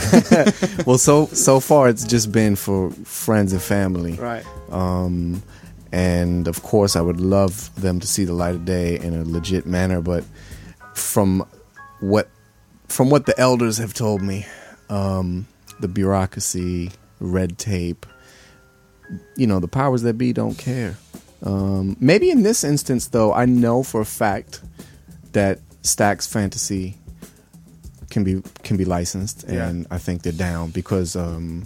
[0.85, 4.15] well, so so far it's just been for friends and family.
[4.15, 4.45] Right.
[4.69, 5.41] Um,
[5.91, 9.23] and of course, I would love them to see the light of day in a
[9.23, 10.01] legit manner.
[10.01, 10.23] But
[10.93, 11.45] from
[11.99, 12.29] what
[12.87, 14.45] from what the elders have told me,
[14.89, 15.47] um,
[15.79, 18.05] the bureaucracy, red tape,
[19.35, 20.97] you know, the powers that be don't care.
[21.43, 24.61] Um, maybe in this instance, though, I know for a fact
[25.31, 26.97] that Stacks Fantasy
[28.09, 29.67] can be can be licensed, Yeah.
[29.69, 31.65] and I think they're down because um,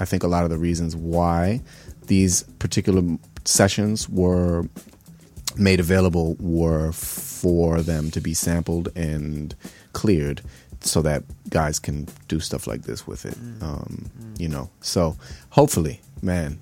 [0.00, 1.60] I think a lot of the reasons why
[2.06, 3.02] these particular
[3.44, 4.64] sessions were
[5.56, 9.54] made available were for them to be sampled and
[9.92, 10.40] cleared
[10.80, 15.16] so that guys can do stuff like this with it um, you know so
[15.50, 16.58] hopefully man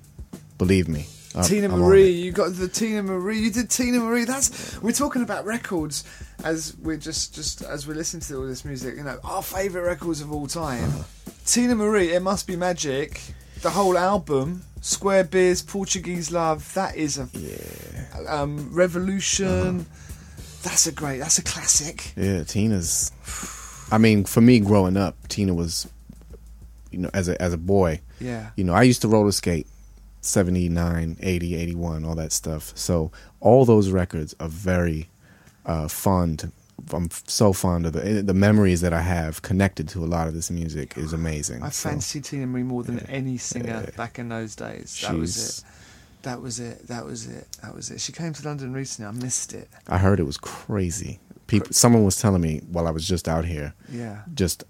[0.57, 3.39] believe me I'm- Teena I'm Marie, you got the Teena Marie.
[3.39, 4.25] You did Teena Marie.
[4.25, 6.03] That's we're talking about records
[6.43, 8.97] as we're just just as we listen to all this music.
[8.97, 10.83] You know, our favorite records of all time.
[10.83, 11.03] Uh-huh.
[11.45, 13.21] Teena Marie, it must be magic.
[13.61, 16.73] The whole album, Square Biz, Portuguese Love.
[16.73, 19.85] That is a yeah um, revolution.
[20.63, 21.19] That's a great.
[21.19, 22.13] That's a classic.
[22.15, 23.11] yeah Teena's
[23.93, 25.87] i mean for me growing up Teena was
[26.91, 28.51] you know as a as a boy Yeah.
[28.55, 29.67] you know i used to roller skate
[30.21, 35.09] 79 80 81 all that stuff so all those records are very
[35.65, 36.51] uh fond
[36.93, 40.33] i'm so fond of the the memories that i have connected to a lot of
[40.33, 44.29] this music is amazing I So, fancy Teena Marie more than any singer back in
[44.29, 44.99] those days.
[45.01, 45.65] That was She's- it.
[46.23, 46.87] That was it.
[46.87, 47.47] That was it.
[47.63, 47.99] That was it.
[47.99, 49.07] She came to London recently.
[49.09, 49.67] I missed it.
[49.87, 53.43] i heard it was crazy people someone was telling me while i was just out
[53.45, 54.21] here Yeah.
[54.33, 54.63] just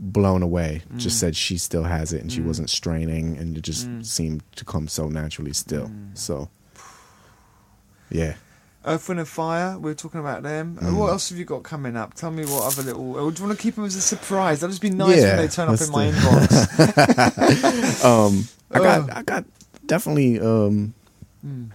[0.00, 1.20] blown away just Mm.
[1.20, 2.46] said she still has it and she Mm.
[2.46, 4.04] wasn't straining and it just Mm.
[4.04, 6.50] seemed to come so naturally still so
[8.10, 8.34] yeah
[8.88, 9.78] Earth, Wind and Fire.
[9.78, 10.78] We are talking about them.
[10.80, 10.96] Uh, Mm.
[10.96, 12.14] What else have you got coming up?
[12.14, 13.16] Tell me what other little.
[13.16, 14.60] Or do you want to keep them as a surprise?
[14.60, 18.04] That'd just be nice Yeah, when they turn up in my inbox.
[18.04, 19.44] um i got i got
[19.86, 20.94] definitely um
[21.46, 21.70] Mm.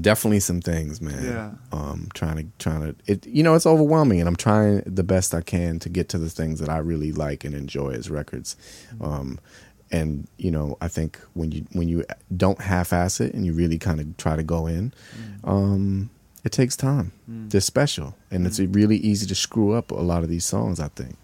[0.00, 1.50] definitely some things man Yeah.
[1.72, 5.34] um trying to trying to it you know it's overwhelming and i'm trying the best
[5.34, 8.56] i can to get to the things that i really like and enjoy as records
[8.94, 9.04] Mm-hmm.
[9.04, 9.40] um
[9.90, 12.04] and you know i think when you when you
[12.36, 14.92] don't half-ass it and you really kind of try to go in
[15.44, 15.48] Mm.
[15.48, 16.10] um
[16.44, 17.12] it takes time.
[17.26, 18.14] They're special.
[18.30, 18.74] And it's Mm.
[18.74, 21.16] really easy to screw up a lot of these songs i think.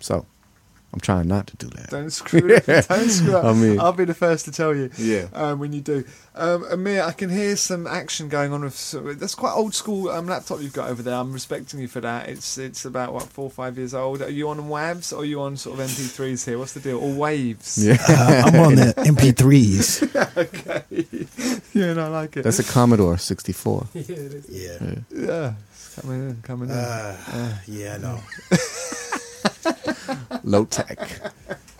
[0.00, 0.26] So
[0.94, 2.64] i'm trying not to do that Don't screw it.
[2.88, 3.44] Don't screw up.
[3.44, 4.90] I mean- I'll be the first to tell you.
[4.96, 5.26] Yeah.
[5.34, 6.04] Um, when you do,
[6.36, 8.76] um, Amir, I can hear some action going on with.
[8.76, 11.14] So, that's quite old school um, laptop you've got over there.
[11.14, 12.28] I'm respecting you for that.
[12.28, 14.22] It's it's about what four or five years old.
[14.22, 16.58] Are you on WAVs or are you on sort of MP3s here?
[16.58, 16.98] What's the deal?
[16.98, 17.76] Or waves?
[17.84, 20.02] yeah Uh, I'm on the MP3s.
[20.36, 20.84] okay.
[21.74, 22.42] yeah, no, I like it.
[22.44, 24.04] that's a commodore 64 Yeah.
[25.10, 25.54] yeah.
[25.72, 26.76] It's coming in, coming in.
[26.76, 28.20] Uh, yeah, I know.
[30.44, 30.98] low tech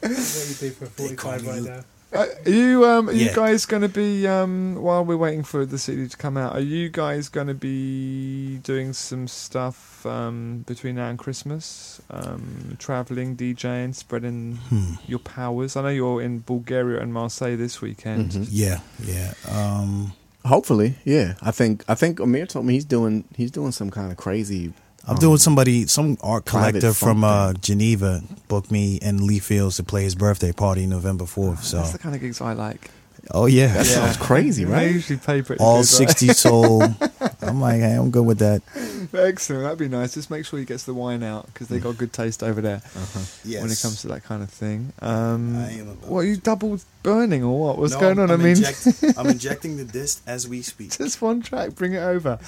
[0.01, 1.81] What you do for 45 right now?
[2.12, 5.66] Uh, are you um, are you guys going to be um, while we're waiting for
[5.66, 6.52] the CD to come out?
[6.55, 12.01] Are you guys going to be doing some stuff um, between now and Christmas?
[12.11, 14.94] Um, traveling, DJing, spreading Hmm.
[15.09, 15.74] your powers.
[15.77, 18.31] I know you're in Bulgaria and Marseille this weekend.
[18.31, 18.47] Mhm.
[18.48, 19.35] Yeah, yeah.
[19.51, 20.12] Um,
[20.44, 21.35] Hopefully, yeah.
[21.43, 24.73] I think I think Amir told me he's doing he's doing some kind of crazy.
[25.06, 27.52] I'm um, doing somebody, some art collector from uh.
[27.55, 31.62] Geneva booked me and Lee Fields to play his birthday party November 4th.
[31.62, 32.90] So, That's the kind of gigs I like.
[33.31, 33.93] oh yeah, That Yeah.
[34.12, 34.90] sounds crazy, They right?
[34.90, 36.09] usually pay pretty all good, right?
[36.09, 36.82] 60 soul.
[37.43, 38.62] I'm like, hey, I'm good with that.
[39.12, 39.62] Excellent.
[39.64, 40.14] That'd be nice.
[40.14, 42.81] Just make sure he gets the wine out because they got good taste over there
[43.44, 43.62] Yes.
[43.62, 44.94] when it comes to that kind of thing.
[45.02, 47.76] Um, I am about what are you double burning or what?
[47.78, 48.31] What's No, going on?
[48.31, 50.97] I'm I mean, inject- I'm injecting the disc as we speak.
[50.97, 51.74] just one track.
[51.74, 52.39] Bring it over.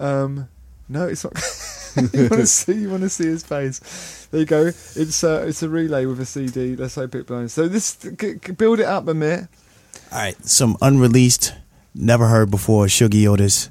[0.00, 0.48] Um,
[0.88, 1.34] no, it's not.
[2.14, 2.74] you want to see?
[2.74, 4.26] You want to see his face?
[4.30, 4.66] There you go.
[4.66, 6.76] It's uh, it's a relay with a CD.
[6.76, 7.52] Let's hope it blows.
[7.52, 9.48] So this g- g- build it up a minute.
[10.12, 11.54] All right, some unreleased,
[11.94, 13.70] never heard before, Shuggie Otis.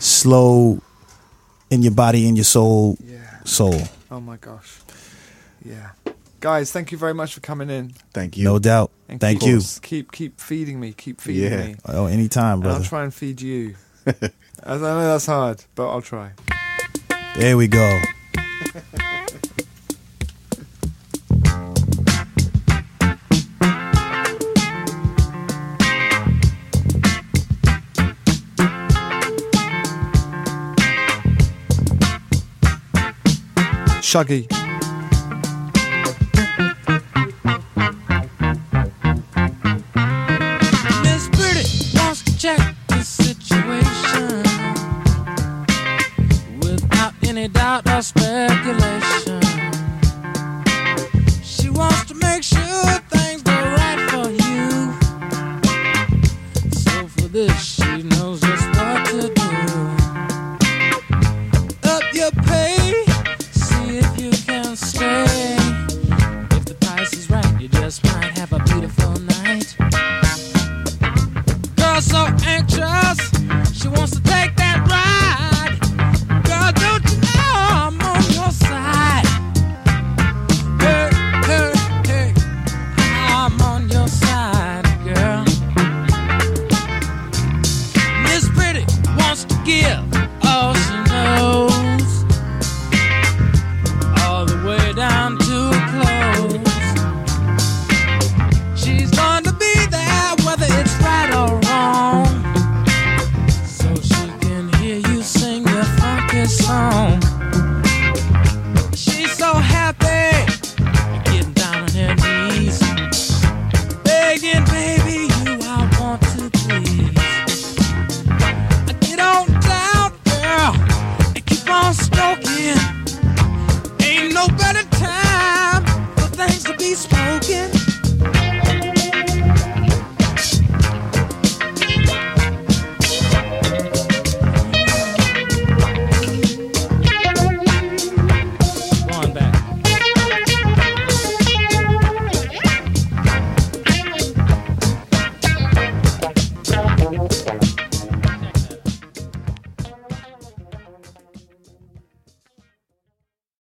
[0.00, 0.80] Slow
[1.70, 3.42] in your body, in your soul, Yeah.
[3.44, 3.80] soul.
[4.10, 4.78] Oh my gosh.
[5.64, 5.90] Yeah.
[6.40, 7.92] Guys, thank you very much for coming in.
[8.12, 8.44] Thank you.
[8.44, 8.90] No doubt.
[9.08, 9.60] And Thank keep, you.
[9.82, 10.92] Keep keep feeding me.
[10.92, 11.66] Keep feeding Yeah.
[11.66, 11.76] me.
[11.86, 13.74] Oh, anytime, And I'll try and feed you.
[14.06, 16.32] I know that's hard, but I'll try.
[17.38, 18.00] There we go.
[34.00, 34.55] Shuggie.